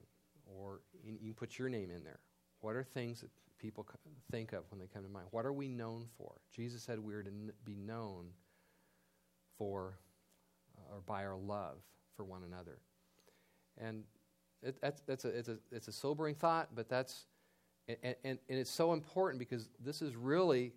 Or 0.45 0.81
you, 1.05 1.13
you 1.13 1.27
can 1.29 1.35
put 1.35 1.59
your 1.59 1.69
name 1.69 1.91
in 1.91 2.03
there. 2.03 2.19
What 2.61 2.75
are 2.75 2.83
things 2.83 3.21
that 3.21 3.31
people 3.59 3.87
think 4.31 4.53
of 4.53 4.65
when 4.71 4.81
they 4.81 4.87
come 4.87 5.05
to 5.05 5.09
mind? 5.09 5.27
What 5.31 5.47
are 5.47 5.53
we 5.53 5.69
known 5.69 6.07
for? 6.19 6.33
Jesus 6.55 6.83
said 6.83 6.99
we 6.99 7.15
are 7.15 7.23
to 7.23 7.31
be 7.65 7.77
known 7.77 8.27
for 9.59 9.99
or 10.91 11.01
by 11.07 11.25
our 11.25 11.37
love 11.37 11.79
for 12.17 12.25
one 12.25 12.43
another. 12.45 12.79
And 13.79 14.05
it, 14.63 14.81
that's, 14.81 15.01
that's 15.03 15.25
a, 15.25 15.29
it's, 15.29 15.49
a, 15.49 15.59
it's 15.71 15.89
a 15.89 15.93
sobering 15.93 16.35
thought, 16.35 16.69
but 16.75 16.89
that's, 16.89 17.27
and, 17.89 18.17
and, 18.25 18.39
and 18.49 18.59
it's 18.59 18.71
so 18.71 18.93
important 18.93 19.39
because 19.39 19.69
this 19.85 20.03
is 20.03 20.17
really 20.17 20.73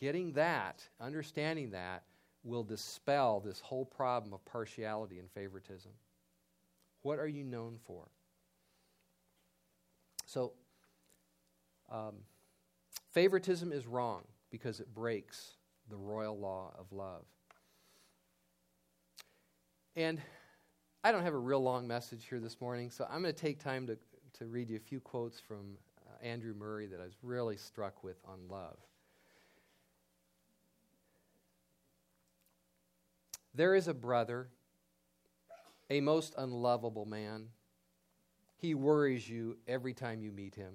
getting 0.00 0.32
that, 0.32 0.82
understanding 1.00 1.70
that, 1.70 2.04
will 2.42 2.62
dispel 2.62 3.40
this 3.40 3.60
whole 3.60 3.84
problem 3.84 4.32
of 4.32 4.44
partiality 4.44 5.18
and 5.18 5.30
favoritism. 5.32 5.90
What 7.02 7.18
are 7.18 7.26
you 7.28 7.44
known 7.44 7.78
for? 7.86 8.08
So, 10.26 10.52
um, 11.90 12.14
favoritism 13.12 13.72
is 13.72 13.86
wrong 13.86 14.24
because 14.50 14.80
it 14.80 14.92
breaks 14.94 15.56
the 15.88 15.96
royal 15.96 16.38
law 16.38 16.72
of 16.78 16.92
love. 16.92 17.24
And 19.96 20.20
I 21.02 21.10
don't 21.10 21.22
have 21.22 21.32
a 21.32 21.38
real 21.38 21.62
long 21.62 21.88
message 21.88 22.26
here 22.28 22.38
this 22.38 22.60
morning, 22.60 22.90
so 22.90 23.06
I'm 23.10 23.22
going 23.22 23.34
to 23.34 23.40
take 23.40 23.58
time 23.58 23.86
to, 23.86 23.96
to 24.38 24.46
read 24.46 24.68
you 24.68 24.76
a 24.76 24.80
few 24.80 25.00
quotes 25.00 25.40
from 25.40 25.78
uh, 26.06 26.22
Andrew 26.22 26.52
Murray 26.52 26.86
that 26.86 27.00
I 27.00 27.04
was 27.04 27.16
really 27.22 27.56
struck 27.56 28.04
with 28.04 28.18
on 28.26 28.40
love. 28.50 28.76
There 33.54 33.74
is 33.74 33.88
a 33.88 33.94
brother, 33.94 34.48
a 35.88 36.02
most 36.02 36.34
unlovable 36.36 37.06
man. 37.06 37.46
He 38.58 38.74
worries 38.74 39.26
you 39.26 39.56
every 39.66 39.94
time 39.94 40.20
you 40.20 40.30
meet 40.30 40.54
him. 40.54 40.74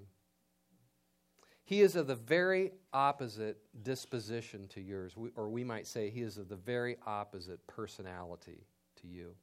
He 1.63 1.81
is 1.81 1.95
of 1.95 2.07
the 2.07 2.15
very 2.15 2.71
opposite 2.91 3.59
disposition 3.83 4.67
to 4.69 4.81
yours, 4.81 5.13
or 5.35 5.47
we 5.47 5.63
might 5.63 5.85
say 5.85 6.09
he 6.09 6.21
is 6.21 6.39
of 6.39 6.49
the 6.49 6.55
very 6.55 6.97
opposite 7.05 7.65
personality 7.67 8.65
to 9.01 9.07
you. 9.07 9.35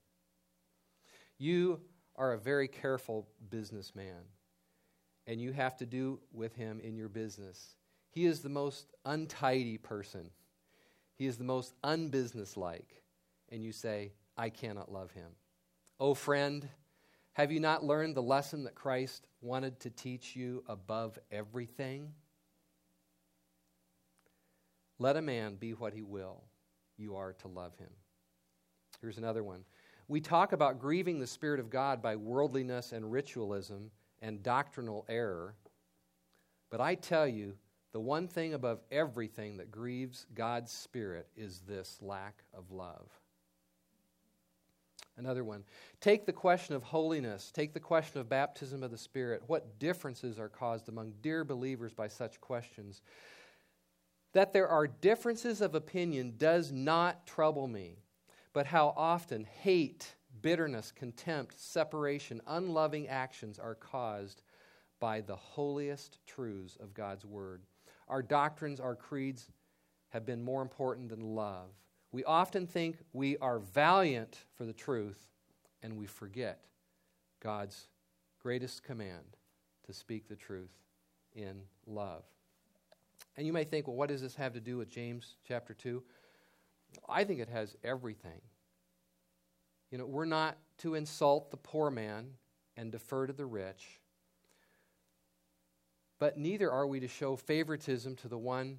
You 1.38 1.80
are 2.16 2.32
a 2.32 2.38
very 2.38 2.68
careful 2.68 3.28
businessman, 3.48 4.24
and 5.26 5.40
you 5.40 5.52
have 5.52 5.76
to 5.76 5.86
do 5.86 6.20
with 6.32 6.54
him 6.54 6.80
in 6.80 6.96
your 6.96 7.08
business. 7.08 7.76
He 8.10 8.26
is 8.26 8.40
the 8.40 8.48
most 8.48 8.92
untidy 9.04 9.78
person, 9.78 10.30
he 11.14 11.26
is 11.26 11.36
the 11.36 11.44
most 11.44 11.74
unbusinesslike, 11.82 13.02
and 13.50 13.62
you 13.62 13.72
say, 13.72 14.12
I 14.36 14.50
cannot 14.50 14.92
love 14.92 15.10
him. 15.12 15.30
Oh, 16.00 16.14
friend, 16.14 16.68
have 17.32 17.52
you 17.52 17.60
not 17.60 17.84
learned 17.84 18.16
the 18.16 18.22
lesson 18.22 18.64
that 18.64 18.74
Christ 18.74 19.26
wanted 19.40 19.80
to 19.80 19.90
teach 19.90 20.34
you 20.34 20.64
above 20.68 21.18
everything? 21.30 22.12
Let 24.98 25.16
a 25.16 25.22
man 25.22 25.54
be 25.54 25.74
what 25.74 25.92
he 25.92 26.02
will, 26.02 26.42
you 26.96 27.16
are 27.16 27.32
to 27.34 27.48
love 27.48 27.76
him. 27.78 27.90
Here's 29.00 29.18
another 29.18 29.44
one. 29.44 29.64
We 30.08 30.20
talk 30.20 30.52
about 30.52 30.80
grieving 30.80 31.20
the 31.20 31.26
Spirit 31.26 31.60
of 31.60 31.70
God 31.70 32.02
by 32.02 32.16
worldliness 32.16 32.92
and 32.92 33.12
ritualism 33.12 33.90
and 34.22 34.42
doctrinal 34.42 35.04
error. 35.08 35.54
But 36.70 36.80
I 36.80 36.94
tell 36.94 37.26
you, 37.26 37.54
the 37.92 38.00
one 38.00 38.26
thing 38.26 38.54
above 38.54 38.80
everything 38.90 39.58
that 39.58 39.70
grieves 39.70 40.26
God's 40.34 40.72
Spirit 40.72 41.28
is 41.36 41.60
this 41.66 41.98
lack 42.00 42.42
of 42.54 42.70
love. 42.70 43.08
Another 45.16 45.42
one. 45.42 45.64
Take 46.00 46.26
the 46.26 46.32
question 46.32 46.74
of 46.76 46.84
holiness, 46.84 47.50
take 47.50 47.74
the 47.74 47.80
question 47.80 48.20
of 48.20 48.28
baptism 48.28 48.82
of 48.82 48.90
the 48.90 48.98
Spirit. 48.98 49.42
What 49.46 49.78
differences 49.78 50.38
are 50.38 50.48
caused 50.48 50.88
among 50.88 51.14
dear 51.22 51.44
believers 51.44 51.92
by 51.92 52.08
such 52.08 52.40
questions? 52.40 53.02
That 54.32 54.52
there 54.52 54.68
are 54.68 54.86
differences 54.86 55.60
of 55.60 55.74
opinion 55.74 56.34
does 56.36 56.70
not 56.70 57.26
trouble 57.26 57.66
me 57.66 57.96
but 58.52 58.66
how 58.66 58.94
often 58.96 59.44
hate, 59.44 60.14
bitterness, 60.40 60.92
contempt, 60.92 61.58
separation, 61.58 62.40
unloving 62.46 63.08
actions 63.08 63.58
are 63.58 63.74
caused 63.74 64.42
by 65.00 65.20
the 65.20 65.36
holiest 65.36 66.18
truths 66.26 66.76
of 66.80 66.94
God's 66.94 67.24
Word. 67.24 67.62
Our 68.08 68.22
doctrines, 68.22 68.80
our 68.80 68.96
creeds 68.96 69.48
have 70.10 70.24
been 70.24 70.42
more 70.42 70.62
important 70.62 71.10
than 71.10 71.34
love. 71.34 71.70
We 72.10 72.24
often 72.24 72.66
think 72.66 72.96
we 73.12 73.36
are 73.38 73.58
valiant 73.58 74.44
for 74.56 74.64
the 74.64 74.72
truth, 74.72 75.28
and 75.82 75.96
we 75.96 76.06
forget 76.06 76.64
God's 77.40 77.88
greatest 78.40 78.82
command 78.82 79.36
to 79.86 79.92
speak 79.92 80.28
the 80.28 80.36
truth 80.36 80.72
in 81.34 81.60
love. 81.86 82.24
And 83.36 83.46
you 83.46 83.52
may 83.52 83.64
think, 83.64 83.86
well, 83.86 83.96
what 83.96 84.08
does 84.08 84.22
this 84.22 84.34
have 84.34 84.54
to 84.54 84.60
do 84.60 84.78
with 84.78 84.88
James 84.88 85.36
chapter 85.46 85.74
2? 85.74 86.02
I 87.08 87.24
think 87.24 87.40
it 87.40 87.48
has 87.48 87.76
everything. 87.82 88.40
You 89.90 89.98
know, 89.98 90.06
we're 90.06 90.24
not 90.24 90.58
to 90.78 90.94
insult 90.94 91.50
the 91.50 91.56
poor 91.56 91.90
man 91.90 92.30
and 92.76 92.92
defer 92.92 93.26
to 93.26 93.32
the 93.32 93.46
rich, 93.46 94.00
but 96.18 96.36
neither 96.36 96.70
are 96.70 96.86
we 96.86 97.00
to 97.00 97.08
show 97.08 97.36
favoritism 97.36 98.16
to 98.16 98.28
the 98.28 98.38
one 98.38 98.78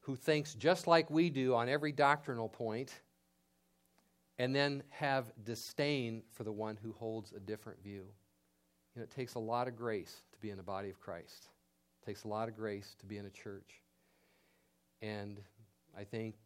who 0.00 0.16
thinks 0.16 0.54
just 0.54 0.86
like 0.86 1.10
we 1.10 1.30
do 1.30 1.54
on 1.54 1.68
every 1.68 1.92
doctrinal 1.92 2.48
point 2.48 2.92
and 4.38 4.54
then 4.54 4.82
have 4.90 5.32
disdain 5.44 6.22
for 6.32 6.44
the 6.44 6.52
one 6.52 6.78
who 6.82 6.92
holds 6.92 7.32
a 7.32 7.40
different 7.40 7.82
view. 7.82 8.04
You 8.94 9.00
know, 9.00 9.02
it 9.02 9.10
takes 9.10 9.34
a 9.34 9.38
lot 9.38 9.68
of 9.68 9.76
grace 9.76 10.22
to 10.32 10.38
be 10.38 10.50
in 10.50 10.56
the 10.56 10.62
body 10.62 10.90
of 10.90 11.00
Christ. 11.00 11.48
It 12.02 12.06
takes 12.06 12.24
a 12.24 12.28
lot 12.28 12.48
of 12.48 12.56
grace 12.56 12.96
to 13.00 13.06
be 13.06 13.18
in 13.18 13.26
a 13.26 13.30
church. 13.30 13.82
And 15.02 15.40
I 15.96 16.04
think 16.04 16.36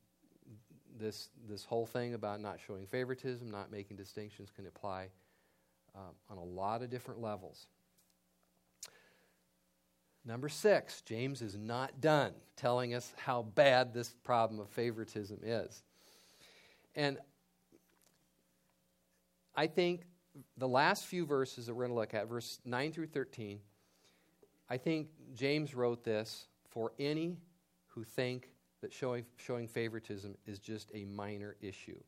this, 1.02 1.28
this 1.48 1.64
whole 1.64 1.84
thing 1.84 2.14
about 2.14 2.40
not 2.40 2.58
showing 2.66 2.86
favoritism, 2.86 3.50
not 3.50 3.70
making 3.70 3.96
distinctions, 3.96 4.50
can 4.54 4.66
apply 4.66 5.08
um, 5.94 6.14
on 6.30 6.38
a 6.38 6.42
lot 6.42 6.82
of 6.82 6.90
different 6.90 7.20
levels. 7.20 7.66
Number 10.24 10.48
six, 10.48 11.02
James 11.02 11.42
is 11.42 11.56
not 11.56 12.00
done 12.00 12.32
telling 12.56 12.94
us 12.94 13.12
how 13.16 13.42
bad 13.42 13.92
this 13.92 14.10
problem 14.22 14.60
of 14.60 14.68
favoritism 14.70 15.40
is. 15.42 15.82
And 16.94 17.18
I 19.56 19.66
think 19.66 20.02
the 20.56 20.68
last 20.68 21.06
few 21.06 21.26
verses 21.26 21.66
that 21.66 21.74
we're 21.74 21.84
going 21.86 21.94
to 21.94 22.00
look 22.00 22.14
at, 22.14 22.28
verse 22.28 22.60
9 22.64 22.92
through 22.92 23.08
13, 23.08 23.58
I 24.70 24.76
think 24.76 25.08
James 25.34 25.74
wrote 25.74 26.04
this 26.04 26.46
for 26.70 26.92
any 26.98 27.38
who 27.88 28.04
think 28.04 28.51
that 28.82 28.92
showing, 28.92 29.24
showing 29.36 29.66
favoritism 29.66 30.36
is 30.46 30.58
just 30.58 30.90
a 30.92 31.04
minor 31.04 31.56
issue. 31.60 31.98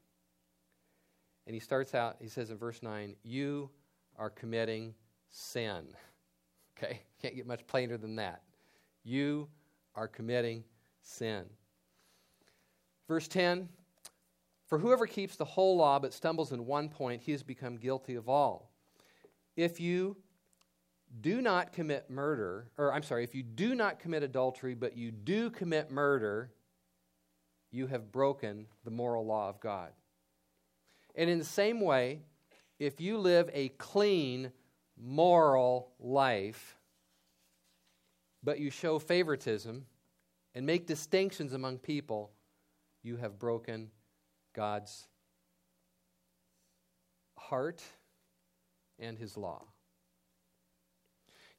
And 1.47 1.55
he 1.55 1.61
starts 1.61 1.95
out, 1.95 2.17
he 2.21 2.29
says 2.29 2.51
in 2.51 2.59
verse 2.59 2.83
9, 2.83 3.17
You 3.23 3.71
are 4.19 4.31
committing 4.31 4.95
sin. 5.31 5.87
Okay? 6.77 7.03
Can't 7.23 7.37
get 7.37 7.47
much 7.47 7.65
plainer 7.69 7.97
than 7.97 8.17
that. 8.17 8.43
You 9.05 9.47
are 9.95 10.09
committing 10.09 10.65
sin. 11.03 11.45
Verse 13.07 13.29
10 13.29 13.69
For 14.67 14.81
whoever 14.81 15.07
keeps 15.07 15.37
the 15.37 15.45
whole 15.45 15.77
law 15.77 16.01
but 16.01 16.13
stumbles 16.13 16.51
in 16.51 16.67
one 16.67 16.89
point, 16.89 17.23
he 17.23 17.31
has 17.31 17.45
become 17.45 17.77
guilty 17.77 18.17
of 18.17 18.29
all. 18.29 18.73
If 19.57 19.79
you 19.79 20.17
do 21.21 21.41
not 21.41 21.73
commit 21.73 22.11
murder, 22.11 22.73
or 22.77 22.93
I'm 22.93 23.05
sorry, 23.05 23.23
if 23.23 23.37
you 23.37 23.45
do 23.45 23.77
not 23.77 24.01
commit 24.01 24.25
adultery, 24.25 24.75
but 24.75 24.97
you 24.97 25.13
do 25.13 25.51
commit 25.51 25.93
murder, 25.93 26.51
you 27.75 27.89
have 27.89 28.13
broken 28.13 28.67
the 28.85 28.91
moral 28.91 29.27
law 29.27 29.49
of 29.49 29.59
God. 29.59 29.91
And 31.17 31.29
in 31.29 31.41
the 31.41 31.45
same 31.45 31.81
way, 31.81 32.21
if 32.79 33.01
you 33.01 33.19
live 33.19 33.51
a 33.53 33.71
clean, 33.71 34.53
moral 34.97 35.91
life, 35.99 36.77
but 38.45 38.61
you 38.61 38.71
show 38.71 39.01
favoritism 39.01 39.87
and 40.55 40.65
make 40.65 40.87
distinctions 40.87 41.53
among 41.53 41.79
people, 41.79 42.31
you 43.03 43.17
have 43.17 43.41
broken 43.41 43.91
God's 44.55 45.09
heart 47.37 47.83
and 49.01 49.19
his 49.19 49.37
law. 49.37 49.65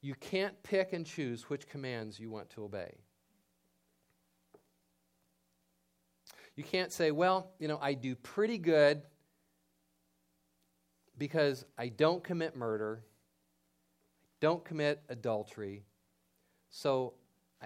You 0.00 0.14
can't 0.14 0.62
pick 0.62 0.94
and 0.94 1.04
choose 1.04 1.50
which 1.50 1.68
commands 1.68 2.18
you 2.18 2.30
want 2.30 2.48
to 2.50 2.64
obey. 2.64 2.94
You 6.56 6.64
can't 6.64 6.90
say, 6.90 7.10
well, 7.10 7.50
you 7.58 7.68
know, 7.68 7.78
I 7.80 7.94
do 7.94 8.14
pretty 8.16 8.58
good 8.58 9.02
because 11.18 11.64
I 11.78 11.88
don't 11.88 12.24
commit 12.24 12.56
murder, 12.56 13.04
don't 14.40 14.64
commit 14.64 15.02
adultery. 15.08 15.84
So, 16.70 17.14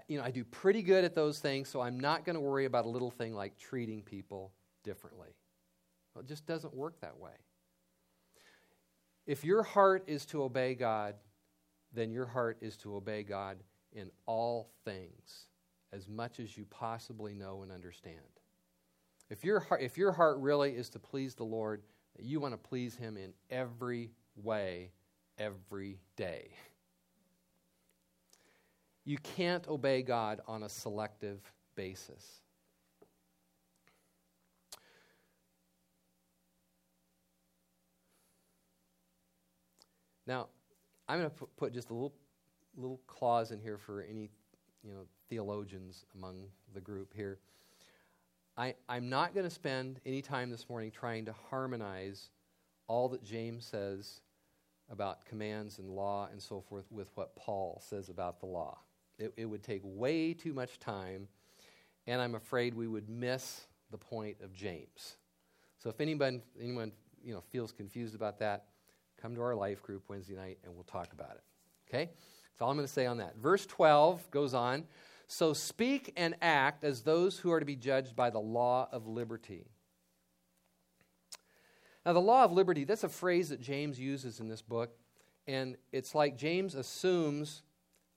you 0.09 0.19
know, 0.19 0.25
I 0.25 0.31
do 0.31 0.45
pretty 0.45 0.83
good 0.83 1.05
at 1.05 1.15
those 1.15 1.39
things, 1.39 1.69
so 1.69 1.81
I'm 1.81 1.99
not 1.99 2.25
going 2.25 2.35
to 2.35 2.41
worry 2.41 2.65
about 2.65 2.85
a 2.85 2.89
little 2.89 3.11
thing 3.11 3.35
like 3.35 3.59
treating 3.59 4.03
people 4.03 4.53
differently. 4.83 5.35
Well, 6.15 6.23
it 6.23 6.29
just 6.29 6.47
doesn't 6.47 6.75
work 6.75 7.01
that 7.01 7.19
way. 7.19 7.33
If 9.27 9.45
your 9.45 9.63
heart 9.63 10.05
is 10.07 10.27
to 10.27 10.43
obey 10.43 10.75
God, 10.75 11.15
then 11.93 12.11
your 12.11 12.27
heart 12.27 12.59
is 12.61 12.77
to 12.79 12.97
obey 12.97 13.23
God 13.23 13.59
in 13.93 14.11
all 14.27 14.71
things 14.85 15.47
as 15.93 16.09
much 16.09 16.41
as 16.41 16.57
you 16.57 16.65
possibly 16.71 17.35
know 17.35 17.63
and 17.63 17.73
understand. 17.73 18.17
If 19.31 19.45
your 19.45 19.61
heart, 19.61 19.81
if 19.81 19.97
your 19.97 20.11
heart 20.11 20.39
really 20.41 20.73
is 20.73 20.91
to 20.91 20.99
please 20.99 21.35
the 21.35 21.45
Lord, 21.45 21.83
you 22.19 22.41
want 22.41 22.53
to 22.53 22.59
please 22.59 22.97
Him 22.97 23.17
in 23.17 23.33
every 23.49 24.11
way, 24.35 24.91
every 25.39 26.01
day. 26.17 26.51
You 29.05 29.17
can't 29.19 29.67
obey 29.69 30.03
God 30.03 30.41
on 30.47 30.65
a 30.65 30.69
selective 30.69 31.41
basis. 31.77 32.43
Now, 40.27 40.49
I'm 41.09 41.19
going 41.19 41.31
to 41.31 41.47
put 41.57 41.73
just 41.73 41.91
a 41.91 41.95
little 41.95 42.13
little 42.77 43.01
clause 43.07 43.51
in 43.51 43.61
here 43.61 43.77
for 43.77 44.03
any 44.03 44.31
you 44.85 44.93
know 44.93 45.07
theologians 45.29 46.05
among 46.15 46.45
the 46.75 46.81
group 46.81 47.13
here. 47.15 47.39
I, 48.61 48.75
I'm 48.91 49.09
not 49.09 49.33
going 49.33 49.45
to 49.45 49.51
spend 49.51 50.01
any 50.05 50.21
time 50.21 50.51
this 50.51 50.69
morning 50.69 50.91
trying 50.91 51.25
to 51.25 51.35
harmonize 51.49 52.29
all 52.89 53.09
that 53.09 53.25
James 53.25 53.65
says 53.65 54.21
about 54.91 55.25
commands 55.25 55.79
and 55.79 55.89
law 55.89 56.29
and 56.31 56.43
so 56.43 56.61
forth 56.61 56.85
with 56.91 57.09
what 57.15 57.35
Paul 57.37 57.81
says 57.83 58.11
about 58.11 58.39
the 58.39 58.45
law. 58.45 58.77
It, 59.19 59.33
it 59.39 59.47
would 59.47 59.63
take 59.63 59.81
way 59.83 60.35
too 60.35 60.53
much 60.53 60.79
time, 60.79 61.27
and 62.07 62.21
I'm 62.21 62.35
afraid 62.35 62.75
we 62.75 62.87
would 62.87 63.09
miss 63.09 63.63
the 63.91 63.97
point 63.97 64.37
of 64.43 64.53
James. 64.53 65.17
So 65.79 65.89
if 65.89 65.99
anyone, 65.99 66.43
anyone 66.61 66.93
you 67.25 67.33
know, 67.33 67.41
feels 67.41 67.73
confused 67.73 68.15
about 68.15 68.39
that, 68.41 68.67
come 69.19 69.35
to 69.37 69.41
our 69.41 69.55
life 69.55 69.83
group 69.83 70.03
Wednesday 70.09 70.35
night 70.35 70.59
and 70.65 70.75
we'll 70.75 70.85
talk 70.85 71.15
about 71.15 71.33
it. 71.33 71.43
Okay? 71.89 72.11
That's 72.11 72.61
all 72.61 72.69
I'm 72.69 72.77
going 72.77 72.87
to 72.87 72.93
say 72.93 73.07
on 73.07 73.17
that. 73.19 73.39
Verse 73.39 73.65
12 73.65 74.31
goes 74.31 74.53
on 74.53 74.85
So 75.33 75.53
speak 75.53 76.13
and 76.17 76.35
act 76.43 76.83
as 76.83 77.03
those 77.03 77.39
who 77.39 77.53
are 77.53 77.61
to 77.61 77.65
be 77.65 77.77
judged 77.77 78.17
by 78.17 78.31
the 78.31 78.41
law 78.41 78.89
of 78.91 79.07
liberty. 79.07 79.69
Now, 82.05 82.15
the 82.15 82.21
law 82.21 82.43
of 82.43 82.51
liberty, 82.51 82.83
that's 82.83 83.05
a 83.05 83.09
phrase 83.09 83.51
that 83.51 83.61
James 83.61 84.01
uses 84.01 84.41
in 84.41 84.49
this 84.49 84.61
book. 84.61 84.91
And 85.47 85.77
it's 85.93 86.17
like 86.17 86.37
James 86.37 86.75
assumes 86.75 87.63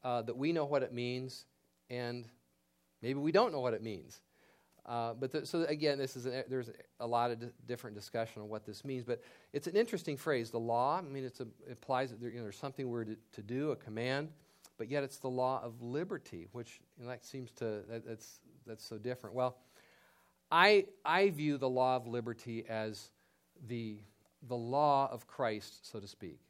uh, 0.04 0.24
that 0.24 0.36
we 0.36 0.54
know 0.54 0.66
what 0.66 0.82
it 0.82 0.92
means, 0.92 1.46
and 1.88 2.28
maybe 3.04 3.20
we 3.20 3.32
don't 3.32 3.52
know 3.52 3.62
what 3.62 3.76
it 3.76 3.84
means. 3.84 4.20
Uh, 4.84 5.14
but 5.14 5.32
the, 5.32 5.46
so 5.46 5.66
again, 5.66 6.00
this 6.00 6.16
is 6.16 6.24
there's 6.50 6.72
a 7.00 7.06
lot 7.06 7.30
of 7.30 7.38
different 7.68 7.96
discussion 7.96 8.42
on 8.42 8.50
what 8.50 8.66
this 8.66 8.84
means. 8.84 9.04
But 9.06 9.22
it's 9.54 9.68
an 9.68 9.76
interesting 9.76 10.18
phrase. 10.18 10.50
The 10.50 10.60
law. 10.60 10.98
I 10.98 11.02
mean, 11.02 11.26
it 11.26 11.40
implies 11.70 12.10
that 12.10 12.20
there, 12.20 12.32
you 12.32 12.38
know, 12.38 12.44
there's 12.44 12.58
something 12.58 12.90
we're 12.90 13.06
to, 13.06 13.16
to, 13.34 13.44
do, 13.44 13.70
a 13.70 13.76
command, 13.76 14.30
but 14.84 14.92
yet 14.92 15.02
it's 15.02 15.16
the 15.16 15.30
law 15.30 15.62
of 15.64 15.82
liberty, 15.82 16.46
which 16.52 16.82
that 17.00 17.24
seems 17.24 17.52
to 17.52 17.84
that, 17.88 18.06
that's 18.06 18.42
that's 18.68 18.84
so 18.84 18.98
different. 18.98 19.34
Well, 19.34 19.56
I 20.52 20.88
I 21.06 21.30
view 21.30 21.58
the 21.58 21.70
law 21.70 21.96
of 21.96 22.06
liberty 22.06 22.66
as 22.68 23.12
the 23.70 24.00
the 24.50 24.58
law 24.58 25.08
of 25.10 25.26
Christ, 25.26 25.90
so 25.90 26.02
to 26.02 26.08
speak. 26.08 26.42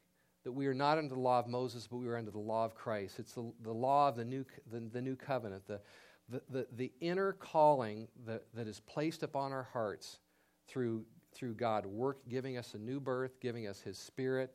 That 0.42 0.50
we 0.50 0.66
are 0.66 0.74
not 0.74 0.98
under 0.98 1.14
the 1.14 1.20
law 1.20 1.38
of 1.38 1.46
Moses, 1.46 1.86
but 1.86 1.98
we 1.98 2.08
are 2.08 2.16
under 2.16 2.32
the 2.32 2.40
law 2.40 2.64
of 2.64 2.74
Christ. 2.74 3.20
It's 3.20 3.34
the, 3.34 3.52
the 3.62 3.72
law 3.72 4.08
of 4.08 4.16
the 4.16 4.24
new, 4.24 4.44
the, 4.72 4.80
the 4.80 5.00
new 5.00 5.14
covenant, 5.14 5.64
the, 5.68 5.80
the, 6.28 6.42
the, 6.50 6.66
the 6.72 6.92
inner 7.00 7.34
calling 7.34 8.08
that, 8.26 8.42
that 8.52 8.66
is 8.66 8.80
placed 8.80 9.22
upon 9.22 9.52
our 9.52 9.68
hearts 9.72 10.18
through, 10.66 11.04
through 11.32 11.54
God 11.54 11.86
work, 11.86 12.18
giving 12.28 12.58
us 12.58 12.74
a 12.74 12.78
new 12.78 12.98
birth, 12.98 13.40
giving 13.40 13.68
us 13.68 13.80
His 13.80 13.96
Spirit. 13.96 14.52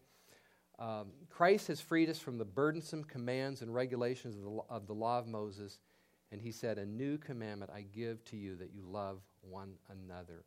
Um, 0.79 1.07
Christ 1.29 1.67
has 1.67 1.81
freed 1.81 2.09
us 2.09 2.19
from 2.19 2.37
the 2.37 2.45
burdensome 2.45 3.03
commands 3.03 3.61
and 3.61 3.73
regulations 3.73 4.37
of 4.37 4.43
the, 4.43 4.59
of 4.69 4.87
the 4.87 4.93
law 4.93 5.19
of 5.19 5.27
Moses, 5.27 5.79
and 6.31 6.41
He 6.41 6.51
said, 6.51 6.77
A 6.77 6.85
new 6.85 7.17
commandment 7.17 7.69
I 7.73 7.81
give 7.81 8.23
to 8.25 8.37
you 8.37 8.55
that 8.55 8.71
you 8.73 8.83
love 8.83 9.19
one 9.41 9.73
another. 9.89 10.45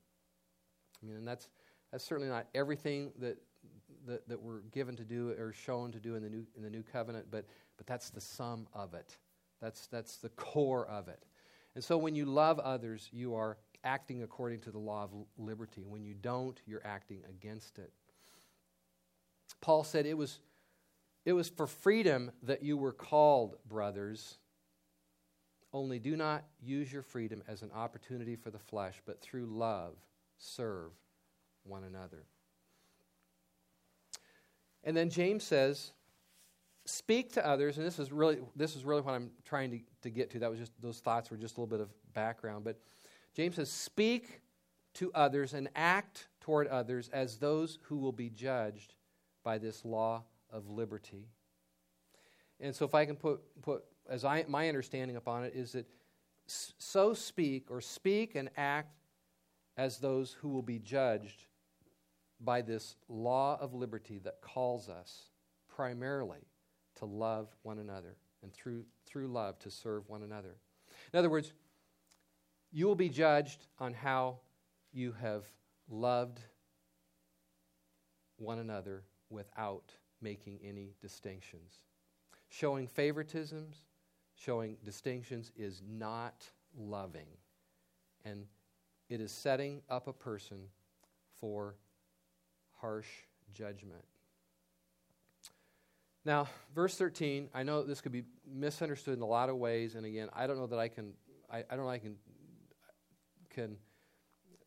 I 1.03 1.07
mean, 1.07 1.17
and 1.17 1.29
that's, 1.29 1.49
that's 1.91 2.05
certainly 2.05 2.31
not 2.31 2.47
everything 2.55 3.13
that, 3.19 3.37
that, 4.07 4.27
that 4.29 4.41
we're 4.41 4.61
given 4.73 4.97
to 4.97 5.05
do 5.05 5.35
or 5.39 5.53
shown 5.53 5.93
to 5.93 6.01
do 6.01 6.15
in 6.15 6.23
the 6.23 6.31
new, 6.31 6.47
in 6.57 6.63
the 6.63 6.71
new 6.71 6.83
covenant, 6.83 7.27
but, 7.31 7.45
but 7.77 7.87
that's 7.87 8.11
the 8.11 8.21
sum 8.21 8.67
of 8.73 8.95
it. 8.95 9.17
That's, 9.61 9.87
that's 9.89 10.17
the 10.17 10.31
core 10.31 10.87
of 10.87 11.09
it. 11.09 11.23
And 11.75 11.85
so 11.85 11.99
when 11.99 12.15
you 12.15 12.25
love 12.25 12.59
others, 12.59 13.09
you 13.13 13.35
are 13.35 13.59
acting 13.85 14.23
according 14.23 14.61
to 14.61 14.71
the 14.71 14.79
law 14.79 15.05
of 15.05 15.11
liberty. 15.39 15.85
When 15.87 16.05
you 16.05 16.15
don't, 16.15 16.61
you're 16.67 16.85
acting 16.85 17.23
against 17.29 17.79
it. 17.79 17.93
Paul 19.63 19.85
said 19.85 20.05
it 20.05 20.19
was, 20.19 20.41
it 21.25 21.33
was 21.33 21.49
for 21.49 21.67
freedom 21.67 22.33
that 22.43 22.63
you 22.63 22.77
were 22.77 22.93
called, 22.93 23.57
brothers. 23.67 24.37
Only 25.73 25.99
do 25.99 26.17
not 26.17 26.45
use 26.61 26.93
your 26.93 27.03
freedom 27.03 27.43
as 27.49 27.63
an 27.63 27.71
opportunity 27.75 28.37
for 28.37 28.51
the 28.51 28.59
flesh, 28.59 29.01
but 29.07 29.23
through 29.23 29.47
love 29.47 29.95
serve 30.37 30.91
one 31.63 31.85
another. 31.85 32.25
And 34.85 34.97
then 34.97 35.09
James 35.09 35.45
says, 35.45 35.93
speak 36.85 37.33
to 37.35 37.47
others, 37.47 37.79
and 37.79 37.87
this 37.87 38.01
is 38.01 38.11
really 38.11 38.41
this 38.57 38.75
is 38.75 38.85
really 38.85 39.01
what 39.01 39.15
I'm 39.15 39.31
trying 39.45 39.71
to, 39.71 39.79
to 40.03 40.11
get 40.11 40.31
to. 40.33 40.41
That 40.41 40.51
was 40.51 40.59
just 40.59 40.73
those 40.83 40.99
thoughts 40.99 41.31
were 41.31 41.37
just 41.37 41.57
a 41.57 41.61
little 41.61 41.71
bit 41.71 41.81
of 41.81 41.89
background. 42.13 42.65
But 42.65 42.81
James 43.35 43.55
says, 43.55 43.71
speak 43.71 44.41
to 44.95 45.13
others 45.15 45.55
and 45.55 45.69
act 45.77 46.27
toward 46.41 46.67
others 46.67 47.09
as 47.13 47.39
those 47.39 47.79
who 47.83 47.97
will 47.97 48.13
be 48.13 48.29
judged 48.29 48.95
by 49.43 49.59
this 49.59 49.85
law 49.85 50.25
of 50.51 50.69
liberty. 50.69 51.29
And 52.61 52.75
so 52.75 52.85
if 52.85 52.95
I 52.95 53.05
can 53.05 53.17
put 53.17 53.41
put 53.63 53.85
as 54.09 54.25
I 54.25 54.45
my 54.49 54.69
understanding 54.69 55.17
upon 55.17 55.45
it 55.45 55.55
is 55.55 55.73
that 55.73 55.87
so 56.47 57.15
speak 57.15 57.71
or 57.71 57.81
speak 57.81 58.35
and 58.35 58.51
act 58.57 58.99
as 59.77 59.99
those 59.99 60.33
who 60.33 60.49
will 60.49 60.63
be 60.63 60.79
judged 60.79 61.47
by 62.41 62.63
this 62.63 62.97
law 63.09 63.57
of 63.61 63.75
liberty 63.75 64.19
that 64.19 64.41
calls 64.41 64.89
us 64.89 65.31
primarily 65.69 66.41
to 66.97 67.05
love 67.05 67.49
one 67.63 67.79
another 67.79 68.17
and 68.43 68.53
through, 68.53 68.85
through 69.07 69.29
love 69.29 69.59
to 69.61 69.71
serve 69.71 70.09
one 70.09 70.23
another. 70.23 70.57
In 71.13 71.19
other 71.19 71.31
words, 71.31 71.53
you 72.73 72.87
will 72.87 72.95
be 72.95 73.09
judged 73.09 73.67
on 73.79 73.95
how 73.95 74.39
you 74.93 75.13
have 75.21 75.45
loved 75.89 76.41
one 78.37 78.59
another 78.59 79.05
without 79.33 79.93
making 80.21 80.61
any 80.63 80.95
distinctions. 81.01 81.79
Showing 82.49 82.87
favoritisms, 82.87 83.77
showing 84.37 84.77
distinctions 84.85 85.51
is 85.57 85.83
not 85.89 86.47
loving. 86.77 87.27
And 88.25 88.47
it 89.09 89.21
is 89.21 89.33
setting 89.33 89.83
up 89.89 90.07
a 90.07 90.13
person 90.13 90.59
for 91.41 91.75
harsh 92.81 93.09
judgment. 93.53 94.05
Now, 96.25 96.49
verse 96.75 96.97
13, 96.97 97.49
I 97.53 97.65
know 97.65 97.83
this 97.83 98.01
could 98.01 98.13
be 98.13 98.23
misunderstood 98.47 99.17
in 99.17 99.23
a 99.23 99.27
lot 99.27 99.49
of 99.49 99.57
ways, 99.57 99.97
and 99.97 100.07
again, 100.07 100.29
I 100.33 100.47
don't 100.47 100.57
know 100.57 100.69
that 100.69 100.79
I 100.79 100.87
can, 100.87 101.15
I, 101.51 101.59
I 101.59 101.75
don't 101.75 101.85
know 101.85 101.91
I 101.91 101.99
can, 101.99 102.15
can 103.51 103.77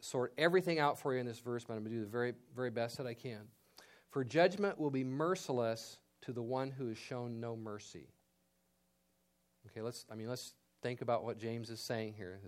sort 0.01 0.33
everything 0.37 0.79
out 0.79 0.99
for 0.99 1.13
you 1.13 1.19
in 1.19 1.25
this 1.25 1.39
verse, 1.39 1.63
but 1.63 1.75
I'm 1.75 1.79
going 1.79 1.91
to 1.91 1.97
do 1.99 2.03
the 2.03 2.11
very, 2.11 2.33
very 2.55 2.71
best 2.71 2.97
that 2.97 3.07
I 3.07 3.13
can. 3.13 3.41
For 4.15 4.23
judgment 4.23 4.79
will 4.79 4.91
be 4.91 5.03
merciless 5.03 5.97
to 6.21 6.31
the 6.31 6.41
one 6.41 6.71
who 6.71 6.87
has 6.87 6.97
shown 6.97 7.41
no 7.41 7.57
mercy. 7.57 8.07
Okay, 9.67 9.81
let's, 9.81 10.05
I 10.09 10.15
mean, 10.15 10.29
let's 10.29 10.53
think 10.81 11.01
about 11.01 11.25
what 11.25 11.37
James 11.37 11.69
is 11.69 11.81
saying 11.81 12.13
here. 12.15 12.39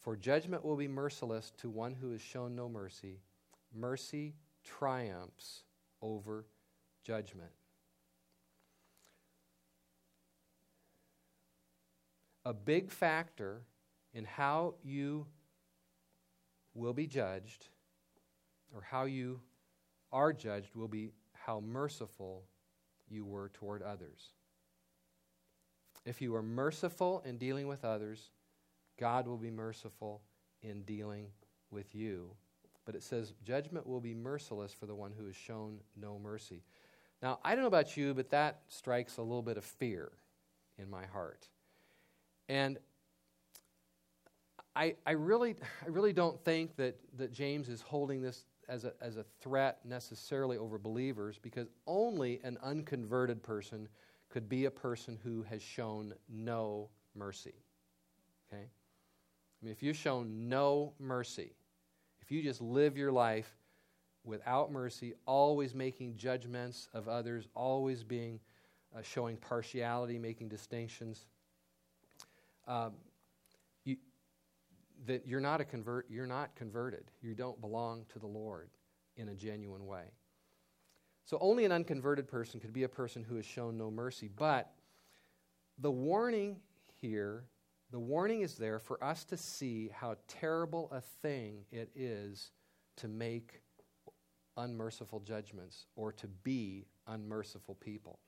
For 0.00 0.16
judgment 0.16 0.64
will 0.64 0.76
be 0.76 0.88
merciless 0.88 1.52
to 1.58 1.68
one 1.68 1.92
who 1.92 2.12
has 2.12 2.22
shown 2.22 2.56
no 2.56 2.66
mercy. 2.66 3.18
Mercy 3.74 4.32
triumphs 4.64 5.64
over 6.00 6.46
judgment. 7.04 7.52
A 12.46 12.54
big 12.54 12.90
factor 12.90 13.64
in 14.14 14.24
how 14.24 14.76
you 14.82 15.26
will 16.72 16.94
be 16.94 17.06
judged, 17.06 17.66
or 18.74 18.80
how 18.80 19.04
you 19.04 19.38
are 20.12 20.32
judged, 20.32 20.74
will 20.74 20.88
be 20.88 21.10
how 21.32 21.60
merciful 21.60 22.44
you 23.08 23.24
were 23.24 23.50
toward 23.50 23.82
others. 23.82 24.32
If 26.04 26.20
you 26.20 26.34
are 26.34 26.42
merciful 26.42 27.22
in 27.24 27.38
dealing 27.38 27.68
with 27.68 27.84
others, 27.84 28.30
God 28.98 29.26
will 29.26 29.36
be 29.36 29.50
merciful 29.50 30.22
in 30.62 30.82
dealing 30.82 31.26
with 31.70 31.94
you. 31.94 32.30
But 32.84 32.94
it 32.94 33.02
says, 33.02 33.34
judgment 33.44 33.86
will 33.86 34.00
be 34.00 34.14
merciless 34.14 34.72
for 34.72 34.86
the 34.86 34.94
one 34.94 35.12
who 35.16 35.26
has 35.26 35.36
shown 35.36 35.78
no 35.96 36.18
mercy. 36.18 36.62
Now, 37.22 37.38
I 37.44 37.54
don't 37.54 37.62
know 37.62 37.68
about 37.68 37.96
you, 37.96 38.14
but 38.14 38.30
that 38.30 38.62
strikes 38.66 39.16
a 39.18 39.22
little 39.22 39.42
bit 39.42 39.56
of 39.56 39.64
fear 39.64 40.10
in 40.78 40.90
my 40.90 41.06
heart. 41.06 41.48
And 42.48 42.78
I, 44.74 44.96
I, 45.06 45.12
really, 45.12 45.54
I 45.84 45.88
really 45.88 46.12
don't 46.12 46.42
think 46.44 46.76
that, 46.76 46.98
that 47.18 47.32
James 47.32 47.68
is 47.68 47.80
holding 47.80 48.22
this 48.22 48.44
as 48.72 48.84
a, 48.84 48.94
as 49.02 49.18
a 49.18 49.24
threat 49.42 49.80
necessarily 49.84 50.56
over 50.56 50.78
believers 50.78 51.38
because 51.40 51.68
only 51.86 52.40
an 52.42 52.56
unconverted 52.62 53.42
person 53.42 53.86
could 54.30 54.48
be 54.48 54.64
a 54.64 54.70
person 54.70 55.18
who 55.22 55.42
has 55.42 55.60
shown 55.60 56.14
no 56.30 56.88
mercy. 57.14 57.52
Okay? 58.48 58.62
I 58.62 59.64
mean, 59.64 59.72
if 59.72 59.82
you've 59.82 59.96
shown 59.96 60.48
no 60.48 60.94
mercy, 60.98 61.52
if 62.22 62.30
you 62.30 62.42
just 62.42 62.62
live 62.62 62.96
your 62.96 63.12
life 63.12 63.58
without 64.24 64.72
mercy, 64.72 65.12
always 65.26 65.74
making 65.74 66.16
judgments 66.16 66.88
of 66.94 67.08
others, 67.08 67.48
always 67.54 68.02
being 68.02 68.40
uh, 68.96 69.02
showing 69.02 69.36
partiality, 69.36 70.18
making 70.18 70.48
distinctions, 70.48 71.26
um, 72.66 72.92
that 75.06 75.26
you're 75.26 75.40
not 75.40 75.60
a 75.60 75.64
convert, 75.64 76.06
you're 76.10 76.26
not 76.26 76.54
converted. 76.54 77.10
You 77.20 77.34
don't 77.34 77.60
belong 77.60 78.04
to 78.12 78.18
the 78.18 78.26
Lord 78.26 78.70
in 79.16 79.28
a 79.28 79.34
genuine 79.34 79.86
way. 79.86 80.04
So 81.24 81.38
only 81.40 81.64
an 81.64 81.72
unconverted 81.72 82.28
person 82.28 82.60
could 82.60 82.72
be 82.72 82.82
a 82.82 82.88
person 82.88 83.22
who 83.22 83.36
has 83.36 83.46
shown 83.46 83.78
no 83.78 83.90
mercy. 83.90 84.28
But 84.34 84.72
the 85.78 85.90
warning 85.90 86.56
here, 87.00 87.44
the 87.90 87.98
warning 87.98 88.42
is 88.42 88.54
there 88.54 88.78
for 88.78 89.02
us 89.02 89.24
to 89.26 89.36
see 89.36 89.90
how 89.92 90.16
terrible 90.28 90.88
a 90.92 91.00
thing 91.00 91.64
it 91.70 91.90
is 91.94 92.50
to 92.96 93.08
make 93.08 93.62
unmerciful 94.56 95.20
judgments 95.20 95.86
or 95.96 96.12
to 96.12 96.26
be 96.26 96.86
unmerciful 97.06 97.74
people. 97.76 98.18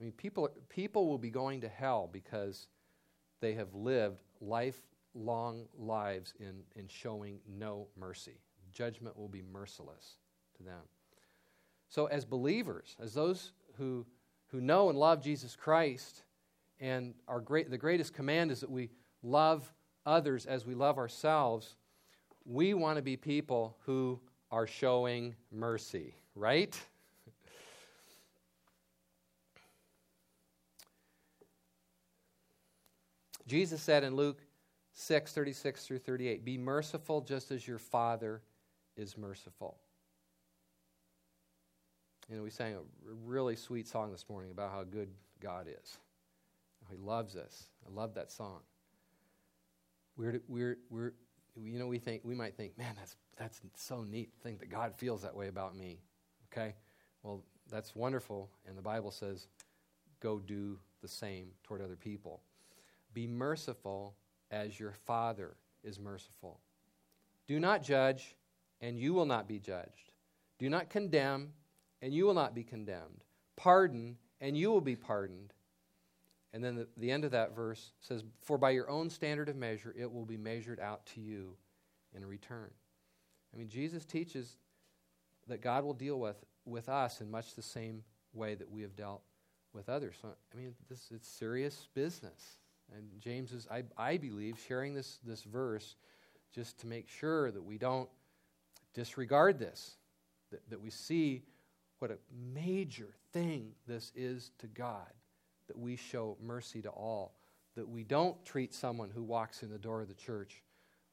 I 0.00 0.04
mean, 0.04 0.12
people, 0.12 0.48
people 0.68 1.08
will 1.08 1.18
be 1.18 1.30
going 1.30 1.62
to 1.62 1.68
hell 1.68 2.08
because 2.12 2.68
they 3.40 3.54
have 3.54 3.74
lived 3.74 4.22
lifelong 4.40 5.66
lives 5.78 6.34
in, 6.40 6.62
in 6.74 6.88
showing 6.88 7.38
no 7.48 7.88
mercy. 7.98 8.40
Judgment 8.72 9.16
will 9.16 9.28
be 9.28 9.42
merciless 9.52 10.18
to 10.56 10.62
them. 10.62 10.82
So, 11.88 12.06
as 12.06 12.24
believers, 12.24 12.96
as 13.00 13.14
those 13.14 13.52
who, 13.78 14.04
who 14.48 14.60
know 14.60 14.90
and 14.90 14.98
love 14.98 15.22
Jesus 15.22 15.56
Christ, 15.56 16.24
and 16.80 17.14
our 17.28 17.40
great, 17.40 17.70
the 17.70 17.78
greatest 17.78 18.12
command 18.12 18.50
is 18.50 18.60
that 18.60 18.70
we 18.70 18.90
love 19.22 19.72
others 20.04 20.46
as 20.46 20.66
we 20.66 20.74
love 20.74 20.98
ourselves, 20.98 21.76
we 22.44 22.74
want 22.74 22.96
to 22.96 23.02
be 23.02 23.16
people 23.16 23.76
who 23.86 24.20
are 24.50 24.66
showing 24.66 25.34
mercy, 25.50 26.14
right? 26.34 26.78
Jesus 33.46 33.80
said 33.80 34.04
in 34.04 34.16
Luke 34.16 34.40
6 34.92 35.32
36 35.32 35.86
through 35.86 35.98
38, 35.98 36.44
Be 36.44 36.58
merciful 36.58 37.20
just 37.20 37.50
as 37.50 37.66
your 37.66 37.78
Father 37.78 38.42
is 38.96 39.16
merciful. 39.16 39.78
You 42.28 42.36
know, 42.36 42.42
we 42.42 42.50
sang 42.50 42.74
a 42.74 42.80
really 43.24 43.54
sweet 43.54 43.86
song 43.86 44.10
this 44.10 44.24
morning 44.28 44.50
about 44.50 44.72
how 44.72 44.82
good 44.82 45.08
God 45.40 45.68
is. 45.68 45.98
He 46.90 46.96
loves 46.96 47.36
us. 47.36 47.64
I 47.86 47.92
love 47.92 48.14
that 48.14 48.30
song. 48.30 48.60
We're, 50.16 50.40
we're, 50.48 50.78
we're, 50.88 51.12
you 51.56 51.78
know, 51.78 51.86
we 51.86 51.98
think 51.98 52.22
we 52.24 52.34
might 52.34 52.56
think, 52.56 52.78
man, 52.78 52.94
that's 52.96 53.16
that's 53.36 53.60
so 53.76 54.02
neat. 54.02 54.32
To 54.34 54.40
think 54.40 54.60
that 54.60 54.70
God 54.70 54.94
feels 54.94 55.22
that 55.22 55.34
way 55.34 55.48
about 55.48 55.76
me. 55.76 55.98
Okay, 56.52 56.74
well, 57.22 57.42
that's 57.70 57.94
wonderful, 57.94 58.50
and 58.66 58.78
the 58.78 58.82
Bible 58.82 59.10
says, 59.10 59.48
go 60.20 60.38
do 60.38 60.78
the 61.02 61.08
same 61.08 61.48
toward 61.64 61.82
other 61.82 61.96
people. 61.96 62.40
Be 63.16 63.26
merciful 63.26 64.14
as 64.50 64.78
your 64.78 64.92
Father 64.92 65.56
is 65.82 65.98
merciful. 65.98 66.60
Do 67.46 67.58
not 67.58 67.82
judge, 67.82 68.36
and 68.82 68.98
you 68.98 69.14
will 69.14 69.24
not 69.24 69.48
be 69.48 69.58
judged. 69.58 70.10
Do 70.58 70.68
not 70.68 70.90
condemn, 70.90 71.54
and 72.02 72.12
you 72.12 72.26
will 72.26 72.34
not 72.34 72.54
be 72.54 72.62
condemned. 72.62 73.24
Pardon, 73.56 74.18
and 74.42 74.54
you 74.54 74.70
will 74.70 74.82
be 74.82 74.96
pardoned. 74.96 75.54
And 76.52 76.62
then 76.62 76.74
the, 76.74 76.88
the 76.98 77.10
end 77.10 77.24
of 77.24 77.30
that 77.30 77.56
verse 77.56 77.94
says, 78.00 78.22
For 78.42 78.58
by 78.58 78.72
your 78.72 78.90
own 78.90 79.08
standard 79.08 79.48
of 79.48 79.56
measure, 79.56 79.94
it 79.98 80.12
will 80.12 80.26
be 80.26 80.36
measured 80.36 80.78
out 80.78 81.06
to 81.14 81.22
you 81.22 81.56
in 82.14 82.22
return. 82.22 82.68
I 83.54 83.56
mean, 83.56 83.70
Jesus 83.70 84.04
teaches 84.04 84.58
that 85.48 85.62
God 85.62 85.84
will 85.84 85.94
deal 85.94 86.20
with, 86.20 86.44
with 86.66 86.90
us 86.90 87.22
in 87.22 87.30
much 87.30 87.54
the 87.54 87.62
same 87.62 88.02
way 88.34 88.54
that 88.56 88.70
we 88.70 88.82
have 88.82 88.94
dealt 88.94 89.22
with 89.72 89.88
others. 89.88 90.16
So, 90.20 90.28
I 90.52 90.56
mean, 90.58 90.74
this 90.90 91.08
it's 91.10 91.26
serious 91.26 91.88
business. 91.94 92.58
And 92.94 93.08
James 93.20 93.52
is, 93.52 93.66
I, 93.70 93.82
I 93.96 94.16
believe, 94.16 94.58
sharing 94.68 94.94
this, 94.94 95.18
this 95.24 95.42
verse 95.42 95.96
just 96.54 96.78
to 96.80 96.86
make 96.86 97.08
sure 97.08 97.50
that 97.50 97.62
we 97.62 97.78
don't 97.78 98.08
disregard 98.94 99.58
this, 99.58 99.96
that, 100.50 100.68
that 100.70 100.80
we 100.80 100.90
see 100.90 101.42
what 101.98 102.10
a 102.10 102.18
major 102.54 103.08
thing 103.32 103.72
this 103.86 104.12
is 104.14 104.50
to 104.58 104.66
God, 104.66 105.12
that 105.66 105.78
we 105.78 105.96
show 105.96 106.36
mercy 106.42 106.82
to 106.82 106.90
all, 106.90 107.34
that 107.74 107.88
we 107.88 108.04
don't 108.04 108.42
treat 108.44 108.72
someone 108.72 109.10
who 109.10 109.22
walks 109.22 109.62
in 109.62 109.70
the 109.70 109.78
door 109.78 110.02
of 110.02 110.08
the 110.08 110.14
church 110.14 110.62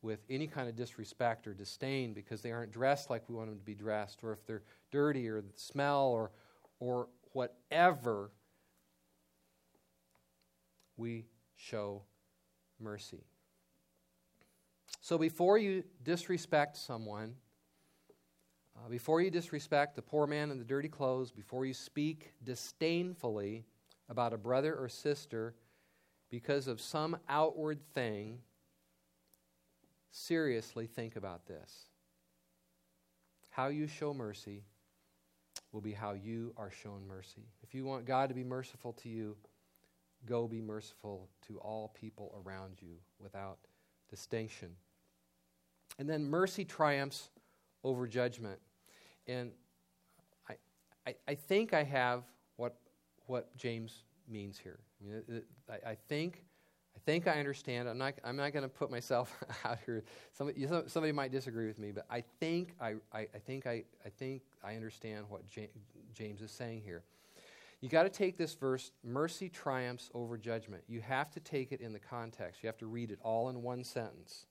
with 0.02 0.20
any 0.30 0.48
kind 0.48 0.68
of 0.68 0.76
disrespect 0.76 1.48
or 1.48 1.54
disdain 1.54 2.14
because 2.14 2.42
they 2.42 2.52
aren't 2.52 2.72
dressed 2.72 3.10
like 3.10 3.28
we 3.30 3.36
want 3.36 3.50
them 3.50 3.58
to 3.58 3.66
be 3.66 3.74
dressed, 3.74 4.20
or 4.24 4.34
if 4.34 4.46
they're 4.46 4.64
dirty 4.92 5.28
or 5.28 5.44
smell 5.56 6.08
or, 6.08 6.32
or 6.80 7.08
whatever, 7.32 8.30
we 10.98 11.26
show 11.64 12.02
mercy. 12.80 13.24
So 15.02 15.18
before 15.18 15.58
you 15.58 15.84
disrespect 16.04 16.78
someone, 16.78 17.36
uh, 18.76 18.90
before 18.90 19.22
you 19.22 19.30
disrespect 19.30 19.96
the 19.96 20.02
poor 20.02 20.28
man 20.28 20.52
in 20.52 20.58
the 20.58 20.66
dirty 20.66 20.90
clothes, 20.90 21.32
before 21.32 21.66
you 21.66 21.74
speak 21.74 22.34
disdainfully 22.44 23.66
about 24.10 24.34
a 24.34 24.38
brother 24.38 24.76
or 24.76 24.90
sister 24.90 25.56
because 26.30 26.68
of 26.68 26.82
some 26.82 27.18
outward 27.30 27.80
thing, 27.94 28.40
seriously 30.12 30.88
think 30.88 31.16
about 31.16 31.46
this. 31.46 31.86
How 33.50 33.68
you 33.68 33.88
show 33.88 34.14
mercy 34.14 34.64
will 35.72 35.82
be 35.82 35.94
how 35.94 36.14
you 36.14 36.54
are 36.58 36.72
shown 36.72 37.08
mercy. 37.08 37.46
If 37.62 37.74
you 37.74 37.86
want 37.86 38.06
God 38.06 38.30
to 38.30 38.36
be 38.36 38.44
merciful 38.44 38.94
to 38.94 39.10
you, 39.10 39.36
Go 40.26 40.48
be 40.48 40.62
merciful 40.62 41.30
to 41.48 41.58
all 41.60 41.90
people 41.90 42.42
around 42.46 42.82
you 42.82 42.96
without 43.20 43.58
distinction. 44.10 44.70
And 46.00 46.10
then 46.10 46.26
mercy 46.26 46.66
triumphs 46.66 47.30
over 47.84 48.08
judgment. 48.08 48.60
And 49.28 49.52
I, 50.50 50.56
I, 51.08 51.16
I 51.28 51.36
think 51.36 51.74
I 51.74 51.84
have 51.84 52.24
what, 52.56 52.78
what 53.26 53.56
James 53.58 54.04
means 54.28 54.58
here. 54.58 54.80
I, 55.02 55.06
mean, 55.06 55.16
it, 55.16 55.26
it, 55.30 55.46
I, 55.70 55.92
I 55.92 55.96
think 56.08 56.44
I 56.96 57.00
think 57.06 57.28
I 57.28 57.40
understand. 57.40 57.90
I'm 57.90 57.98
not, 57.98 58.14
I'm 58.24 58.36
not 58.36 58.54
going 58.54 58.64
to 58.64 58.70
put 58.70 58.92
myself 58.92 59.36
out 59.66 59.80
here. 59.86 60.04
Somebody, 60.32 60.66
somebody 60.88 61.12
might 61.12 61.32
disagree 61.32 61.68
with 61.68 61.80
me, 61.80 61.92
but 61.92 62.06
I 62.10 62.24
think 62.40 62.76
I, 62.80 62.96
I, 63.12 63.22
I 63.22 63.40
think 63.46 63.66
I, 63.66 63.84
I 64.06 64.10
think 64.10 64.44
I 64.64 64.76
understand 64.76 65.26
what 65.30 65.42
James 66.14 66.42
is 66.42 66.52
saying 66.52 66.82
here. 66.86 67.04
You 67.84 67.90
got 67.90 68.04
to 68.04 68.10
take 68.10 68.38
this 68.38 68.54
verse, 68.54 68.92
mercy 69.04 69.50
triumphs 69.50 70.10
over 70.14 70.38
judgment. 70.38 70.86
You 70.88 71.02
have 71.02 71.30
to 71.32 71.42
take 71.42 71.74
it 71.74 71.82
in 71.82 71.92
the 71.92 72.00
context. 72.00 72.64
You 72.64 72.68
have 72.68 72.78
to 72.78 72.86
read 72.86 73.12
it 73.12 73.20
all 73.22 73.50
in 73.50 73.62
one 73.62 73.84
sentence. 73.84 74.46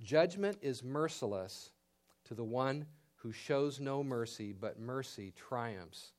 Judgment 0.00 0.56
is 0.62 0.82
merciless 0.82 1.72
to 2.24 2.32
the 2.32 2.44
one 2.44 2.86
who 3.16 3.30
shows 3.30 3.78
no 3.78 4.02
mercy, 4.02 4.54
but 4.58 4.80
mercy 4.80 5.34
triumphs 5.36 6.12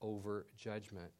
over 0.00 0.46
judgment. 0.56 1.10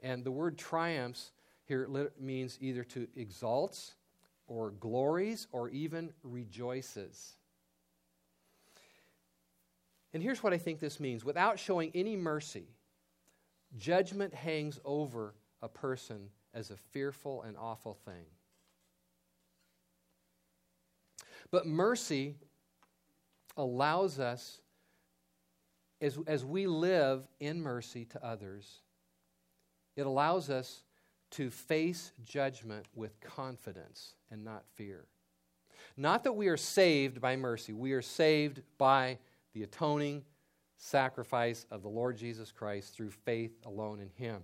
And 0.00 0.24
the 0.24 0.32
word 0.32 0.56
triumphs 0.56 1.32
here 1.66 1.86
means 2.18 2.56
either 2.58 2.84
to 2.84 3.08
exalts 3.14 3.96
or 4.46 4.70
glories 4.70 5.46
or 5.52 5.68
even 5.68 6.10
rejoices. 6.22 7.34
And 10.14 10.22
here's 10.22 10.42
what 10.42 10.54
I 10.54 10.58
think 10.58 10.80
this 10.80 10.98
means 10.98 11.22
without 11.22 11.58
showing 11.58 11.90
any 11.94 12.16
mercy, 12.16 12.68
judgment 13.78 14.34
hangs 14.34 14.78
over 14.84 15.34
a 15.62 15.68
person 15.68 16.28
as 16.54 16.70
a 16.70 16.76
fearful 16.76 17.42
and 17.42 17.56
awful 17.56 17.94
thing. 17.94 18.26
But 21.50 21.66
mercy 21.66 22.36
allows 23.56 24.18
us, 24.18 24.60
as, 26.00 26.18
as 26.26 26.44
we 26.44 26.66
live 26.66 27.26
in 27.40 27.62
mercy 27.62 28.04
to 28.06 28.24
others, 28.24 28.80
it 29.96 30.06
allows 30.06 30.50
us 30.50 30.82
to 31.32 31.50
face 31.50 32.12
judgment 32.24 32.86
with 32.94 33.20
confidence 33.20 34.14
and 34.30 34.44
not 34.44 34.64
fear. 34.74 35.06
Not 35.96 36.24
that 36.24 36.32
we 36.32 36.48
are 36.48 36.56
saved 36.56 37.20
by 37.20 37.36
mercy, 37.36 37.72
we 37.72 37.92
are 37.92 38.02
saved 38.02 38.62
by 38.78 39.18
the 39.52 39.62
atoning 39.62 40.24
sacrifice 40.82 41.64
of 41.70 41.82
the 41.82 41.88
Lord 41.88 42.16
Jesus 42.16 42.50
Christ 42.50 42.94
through 42.94 43.10
faith 43.10 43.52
alone 43.64 44.00
in 44.00 44.10
Him. 44.16 44.42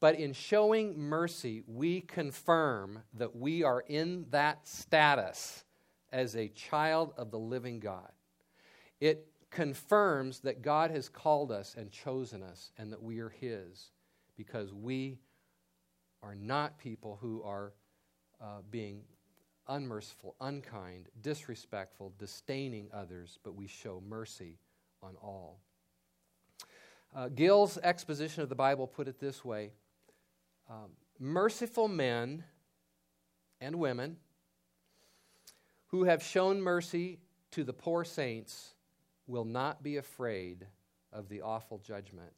But 0.00 0.18
in 0.18 0.32
showing 0.32 0.98
mercy, 0.98 1.62
we 1.66 2.00
confirm 2.00 3.02
that 3.14 3.36
we 3.36 3.62
are 3.62 3.84
in 3.86 4.26
that 4.30 4.66
status 4.66 5.64
as 6.12 6.34
a 6.34 6.48
child 6.48 7.14
of 7.16 7.30
the 7.30 7.38
living 7.38 7.78
God. 7.78 8.10
It 9.00 9.28
confirms 9.50 10.40
that 10.40 10.60
God 10.60 10.90
has 10.90 11.08
called 11.08 11.52
us 11.52 11.76
and 11.78 11.90
chosen 11.90 12.42
us 12.42 12.72
and 12.76 12.92
that 12.92 13.02
we 13.02 13.20
are 13.20 13.30
His 13.30 13.92
because 14.36 14.74
we 14.74 15.20
are 16.22 16.34
not 16.34 16.78
people 16.78 17.16
who 17.20 17.42
are 17.44 17.74
uh, 18.42 18.62
being 18.70 19.02
unmerciful, 19.68 20.34
unkind, 20.40 21.06
disrespectful, 21.22 22.12
disdaining 22.18 22.88
others, 22.92 23.38
but 23.44 23.54
we 23.54 23.68
show 23.68 24.02
mercy 24.06 24.58
on 25.04 25.16
all. 25.22 25.60
Uh, 27.14 27.28
Gill's 27.28 27.78
exposition 27.78 28.42
of 28.42 28.48
the 28.48 28.54
Bible 28.54 28.86
put 28.86 29.06
it 29.06 29.20
this 29.20 29.44
way 29.44 29.70
um, 30.68 30.90
Merciful 31.18 31.88
men 31.88 32.44
and 33.60 33.76
women 33.76 34.16
who 35.88 36.04
have 36.04 36.22
shown 36.22 36.60
mercy 36.60 37.18
to 37.52 37.62
the 37.62 37.72
poor 37.72 38.04
saints 38.04 38.74
will 39.26 39.44
not 39.44 39.82
be 39.82 39.96
afraid 39.96 40.66
of 41.12 41.28
the 41.28 41.40
awful 41.42 41.78
judgment 41.78 42.32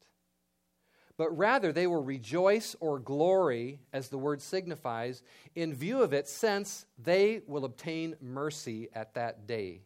but 1.17 1.35
rather 1.35 1.73
they 1.73 1.87
will 1.87 2.03
rejoice 2.03 2.75
or 2.79 2.99
glory, 2.99 3.79
as 3.91 4.09
the 4.09 4.19
word 4.19 4.41
signifies, 4.41 5.23
in 5.55 5.73
view 5.73 6.01
of 6.01 6.13
it, 6.13 6.27
since 6.27 6.85
they 7.03 7.41
will 7.47 7.65
obtain 7.65 8.15
mercy 8.21 8.87
at 8.93 9.15
that 9.15 9.47
day. 9.47 9.81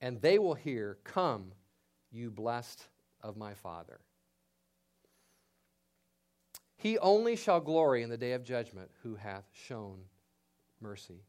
And 0.00 0.20
they 0.20 0.38
will 0.38 0.54
hear, 0.54 0.98
Come, 1.04 1.52
you 2.10 2.30
blessed 2.30 2.86
of 3.22 3.36
my 3.36 3.54
Father. 3.54 4.00
He 6.76 6.96
only 6.98 7.34
shall 7.34 7.60
glory 7.60 8.02
in 8.02 8.08
the 8.08 8.16
day 8.16 8.32
of 8.32 8.44
judgment 8.44 8.90
who 9.02 9.16
hath 9.16 9.44
shown 9.52 9.98
mercy. 10.80 11.22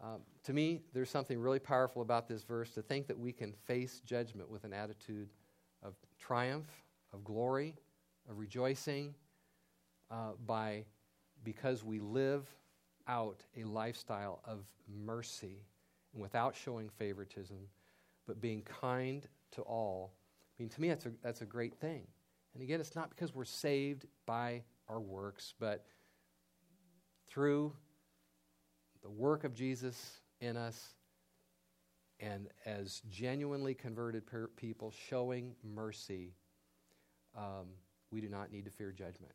Um, 0.00 0.20
to 0.44 0.52
me, 0.52 0.82
there's 0.92 1.10
something 1.10 1.38
really 1.38 1.58
powerful 1.58 2.02
about 2.02 2.28
this 2.28 2.42
verse 2.44 2.70
to 2.74 2.82
think 2.82 3.08
that 3.08 3.18
we 3.18 3.32
can 3.32 3.52
face 3.52 4.00
judgment 4.04 4.48
with 4.48 4.64
an 4.64 4.72
attitude 4.72 5.30
of 5.82 5.94
triumph, 6.18 6.68
of 7.12 7.24
glory, 7.24 7.74
of 8.28 8.38
rejoicing 8.38 9.14
uh, 10.10 10.32
by 10.46 10.84
because 11.44 11.84
we 11.84 11.98
live 11.98 12.46
out 13.08 13.40
a 13.56 13.64
lifestyle 13.64 14.40
of 14.44 14.64
mercy 14.88 15.64
and 16.12 16.22
without 16.22 16.54
showing 16.54 16.88
favoritism, 16.88 17.58
but 18.26 18.40
being 18.40 18.62
kind 18.62 19.26
to 19.52 19.62
all. 19.62 20.12
I 20.58 20.62
mean, 20.62 20.68
to 20.70 20.80
me, 20.80 20.88
that's 20.88 21.06
a, 21.06 21.12
that's 21.22 21.40
a 21.40 21.46
great 21.46 21.74
thing. 21.74 22.06
And 22.54 22.62
again, 22.62 22.80
it's 22.80 22.94
not 22.94 23.10
because 23.10 23.34
we're 23.34 23.44
saved 23.44 24.06
by 24.26 24.62
our 24.88 25.00
works, 25.00 25.54
but 25.58 25.86
through 27.28 27.72
the 29.02 29.10
work 29.10 29.44
of 29.44 29.54
Jesus 29.54 30.20
in 30.40 30.56
us 30.56 30.94
and 32.20 32.48
as 32.64 33.02
genuinely 33.10 33.74
converted 33.74 34.26
per- 34.26 34.48
people 34.56 34.92
showing 35.08 35.54
mercy, 35.64 36.34
um, 37.36 37.66
we 38.10 38.20
do 38.20 38.28
not 38.28 38.52
need 38.52 38.64
to 38.64 38.70
fear 38.70 38.92
judgment. 38.92 39.32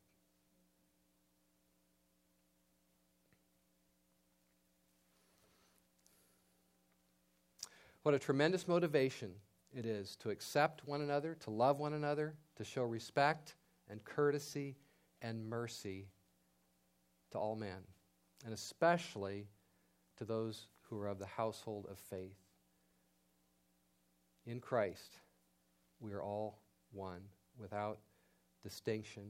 What 8.07 8.13
a 8.13 8.19
tremendous 8.19 8.69
motivation 8.69 9.33
it 9.75 9.85
is 9.85 10.15
to 10.21 10.29
accept 10.29 10.87
one 10.87 11.01
another, 11.01 11.35
to 11.41 11.49
love 11.49 11.77
one 11.77 11.91
another, 11.91 12.35
to 12.55 12.63
show 12.63 12.83
respect 12.83 13.55
and 13.89 14.01
courtesy 14.05 14.77
and 15.21 15.45
mercy 15.49 16.07
to 17.31 17.37
all 17.37 17.57
men, 17.57 17.83
and 18.45 18.53
especially 18.53 19.49
to 20.15 20.23
those 20.23 20.67
who 20.83 20.97
are 20.97 21.09
of 21.09 21.19
the 21.19 21.25
household 21.25 21.85
of 21.91 21.99
faith. 21.99 22.37
In 24.45 24.61
Christ, 24.61 25.19
we 25.99 26.13
are 26.13 26.23
all 26.23 26.59
one 26.93 27.23
without 27.59 27.99
distinction. 28.63 29.23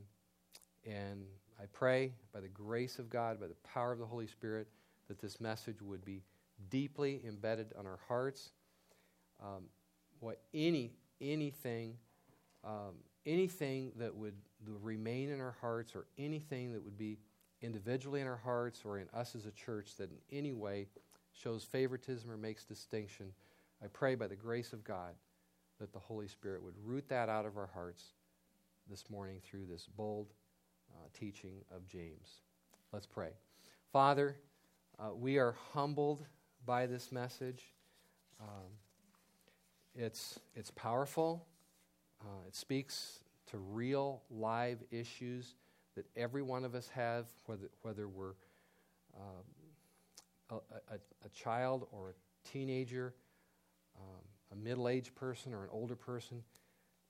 And 0.86 1.24
I 1.60 1.66
pray 1.74 2.14
by 2.32 2.42
the 2.42 2.48
grace 2.48 3.00
of 3.00 3.10
God, 3.10 3.40
by 3.40 3.48
the 3.48 3.56
power 3.74 3.92
of 3.92 3.98
the 3.98 4.06
Holy 4.06 4.28
Spirit, 4.28 4.68
that 5.08 5.18
this 5.20 5.42
message 5.42 5.82
would 5.82 6.06
be 6.06 6.22
deeply 6.70 7.22
embedded 7.26 7.74
on 7.76 7.88
our 7.88 8.00
hearts. 8.08 8.52
Um, 9.42 9.64
what 10.20 10.42
any 10.54 10.94
anything 11.22 11.96
um, 12.64 12.96
anything 13.26 13.92
that 13.98 14.16
would 14.16 14.36
remain 14.82 15.30
in 15.30 15.40
our 15.40 15.56
hearts, 15.62 15.96
or 15.96 16.08
anything 16.18 16.74
that 16.74 16.84
would 16.84 16.98
be 16.98 17.20
individually 17.62 18.22
in 18.22 18.28
our 18.28 18.42
hearts 18.44 18.82
or 18.86 19.00
in 19.00 19.08
us 19.14 19.36
as 19.36 19.46
a 19.46 19.52
church 19.52 19.96
that 19.98 20.10
in 20.12 20.18
any 20.32 20.54
way 20.54 20.88
shows 21.34 21.64
favoritism 21.64 22.30
or 22.30 22.38
makes 22.38 22.64
distinction 22.64 23.32
I 23.84 23.88
pray 23.88 24.16
by 24.16 24.28
the 24.28 24.36
grace 24.36 24.74
of 24.74 24.84
God 24.84 25.14
that 25.80 25.94
the 25.94 26.00
Holy 26.00 26.28
Spirit 26.28 26.64
would 26.64 26.74
root 26.84 27.08
that 27.10 27.30
out 27.30 27.46
of 27.46 27.58
our 27.58 27.70
hearts 27.74 28.14
this 28.90 29.10
morning 29.10 29.40
through 29.44 29.66
this 29.68 29.88
bold 29.96 30.34
uh, 30.92 31.08
teaching 31.14 31.64
of 31.76 31.88
James. 31.88 32.40
Let's 32.92 33.06
pray. 33.06 33.30
Father, 33.92 34.38
uh, 34.98 35.14
we 35.14 35.38
are 35.38 35.56
humbled 35.74 36.26
by 36.66 36.88
this 36.88 37.12
message. 37.12 37.66
Um, 38.42 38.72
it's, 39.98 40.40
it's 40.56 40.72
powerful, 40.72 41.46
uh, 42.22 42.48
it 42.48 42.56
speaks 42.56 43.20
to 43.52 43.58
real, 43.58 44.22
live 44.30 44.84
issues 44.92 45.56
that 45.96 46.06
every 46.16 46.44
one 46.44 46.64
of 46.64 46.76
us 46.76 46.90
have, 46.94 47.26
whether, 47.46 47.70
whether 47.82 48.08
we're 48.08 48.36
um, 49.16 49.44
a, 50.52 50.56
a, 50.94 50.98
a 51.26 51.30
child 51.30 51.88
or 51.92 52.12
a 52.12 52.48
teenager 52.48 53.14
um, 53.98 54.22
a 54.52 54.56
middle 54.56 54.88
aged 54.88 55.16
person 55.16 55.54
or 55.54 55.64
an 55.64 55.70
older 55.72 55.96
person. 55.96 56.44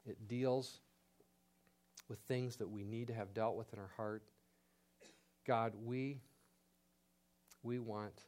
It 0.05 0.27
deals 0.27 0.79
with 2.09 2.19
things 2.19 2.55
that 2.57 2.69
we 2.69 2.83
need 2.83 3.07
to 3.07 3.13
have 3.13 3.33
dealt 3.33 3.55
with 3.55 3.73
in 3.73 3.79
our 3.79 3.91
heart. 3.97 4.23
God, 5.45 5.73
we, 5.85 6.19
we 7.63 7.79
want 7.79 8.23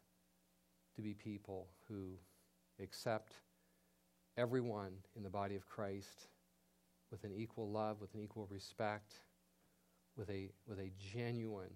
to 0.96 1.02
be 1.02 1.14
people 1.14 1.68
who 1.88 2.14
accept 2.82 3.34
everyone 4.40 4.94
in 5.18 5.24
the 5.24 5.30
body 5.30 5.58
of 5.58 5.68
Christ 5.68 6.30
with 7.12 7.26
an 7.26 7.34
equal 7.36 7.70
love, 7.70 8.00
with 8.00 8.14
an 8.14 8.22
equal 8.22 8.48
respect, 8.50 9.12
with 10.16 10.30
a, 10.30 10.50
with 10.66 10.80
a 10.80 10.92
genuine 11.14 11.74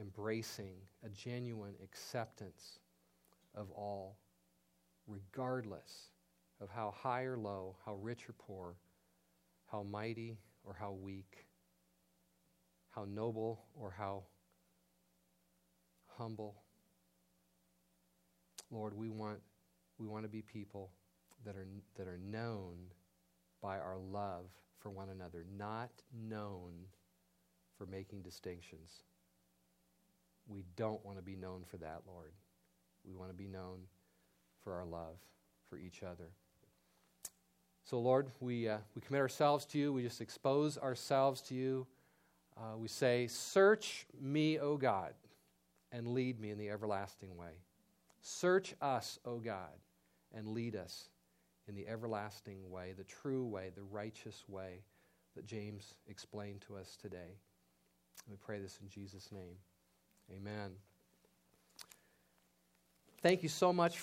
embracing, 0.00 0.74
a 1.04 1.08
genuine 1.08 1.74
acceptance 1.84 2.80
of 3.54 3.70
all 3.70 4.16
regardless 5.06 6.10
of 6.60 6.70
how 6.70 6.92
high 6.96 7.22
or 7.22 7.38
low, 7.38 7.76
how 7.86 7.94
rich 7.94 8.28
or 8.28 8.32
poor, 8.32 8.74
how 9.70 9.84
mighty 9.84 10.38
or 10.64 10.74
how 10.78 10.90
weak, 10.90 11.46
how 12.90 13.06
noble 13.08 13.64
or 13.76 13.94
how 13.96 14.24
humble. 16.16 16.56
Lord, 18.72 18.92
we 18.92 19.08
want, 19.08 19.38
we 19.98 20.08
want 20.08 20.24
to 20.24 20.28
be 20.28 20.42
people 20.42 20.90
that 21.44 21.56
are, 21.56 21.66
that 21.96 22.06
are 22.06 22.18
known 22.18 22.76
by 23.62 23.78
our 23.78 23.98
love 23.98 24.46
for 24.78 24.90
one 24.90 25.08
another, 25.08 25.44
not 25.56 25.90
known 26.12 26.72
for 27.76 27.86
making 27.86 28.22
distinctions. 28.22 29.02
We 30.46 30.64
don't 30.76 31.04
want 31.04 31.18
to 31.18 31.22
be 31.22 31.36
known 31.36 31.62
for 31.68 31.76
that, 31.78 32.02
Lord. 32.06 32.32
We 33.04 33.14
want 33.14 33.30
to 33.30 33.36
be 33.36 33.48
known 33.48 33.80
for 34.62 34.74
our 34.74 34.84
love 34.84 35.16
for 35.68 35.78
each 35.78 36.02
other. 36.02 36.30
So, 37.84 38.00
Lord, 38.00 38.30
we, 38.40 38.68
uh, 38.68 38.78
we 38.94 39.00
commit 39.00 39.20
ourselves 39.20 39.64
to 39.66 39.78
you. 39.78 39.92
We 39.92 40.02
just 40.02 40.20
expose 40.20 40.76
ourselves 40.76 41.40
to 41.42 41.54
you. 41.54 41.86
Uh, 42.56 42.76
we 42.76 42.88
say, 42.88 43.26
Search 43.28 44.06
me, 44.20 44.58
O 44.58 44.76
God, 44.76 45.14
and 45.90 46.08
lead 46.08 46.40
me 46.40 46.50
in 46.50 46.58
the 46.58 46.68
everlasting 46.68 47.36
way. 47.36 47.62
Search 48.20 48.74
us, 48.82 49.18
O 49.24 49.38
God, 49.38 49.72
and 50.34 50.48
lead 50.48 50.76
us 50.76 51.08
in 51.68 51.74
the 51.74 51.86
everlasting 51.86 52.70
way, 52.70 52.94
the 52.96 53.04
true 53.04 53.46
way, 53.46 53.70
the 53.74 53.82
righteous 53.82 54.44
way 54.48 54.82
that 55.36 55.46
James 55.46 55.94
explained 56.06 56.60
to 56.62 56.76
us 56.76 56.96
today. 57.00 57.38
We 58.28 58.36
pray 58.36 58.58
this 58.58 58.78
in 58.82 58.88
Jesus' 58.88 59.30
name. 59.32 59.56
Amen. 60.30 60.72
Thank 63.22 63.42
you 63.42 63.48
so 63.48 63.72
much 63.72 63.96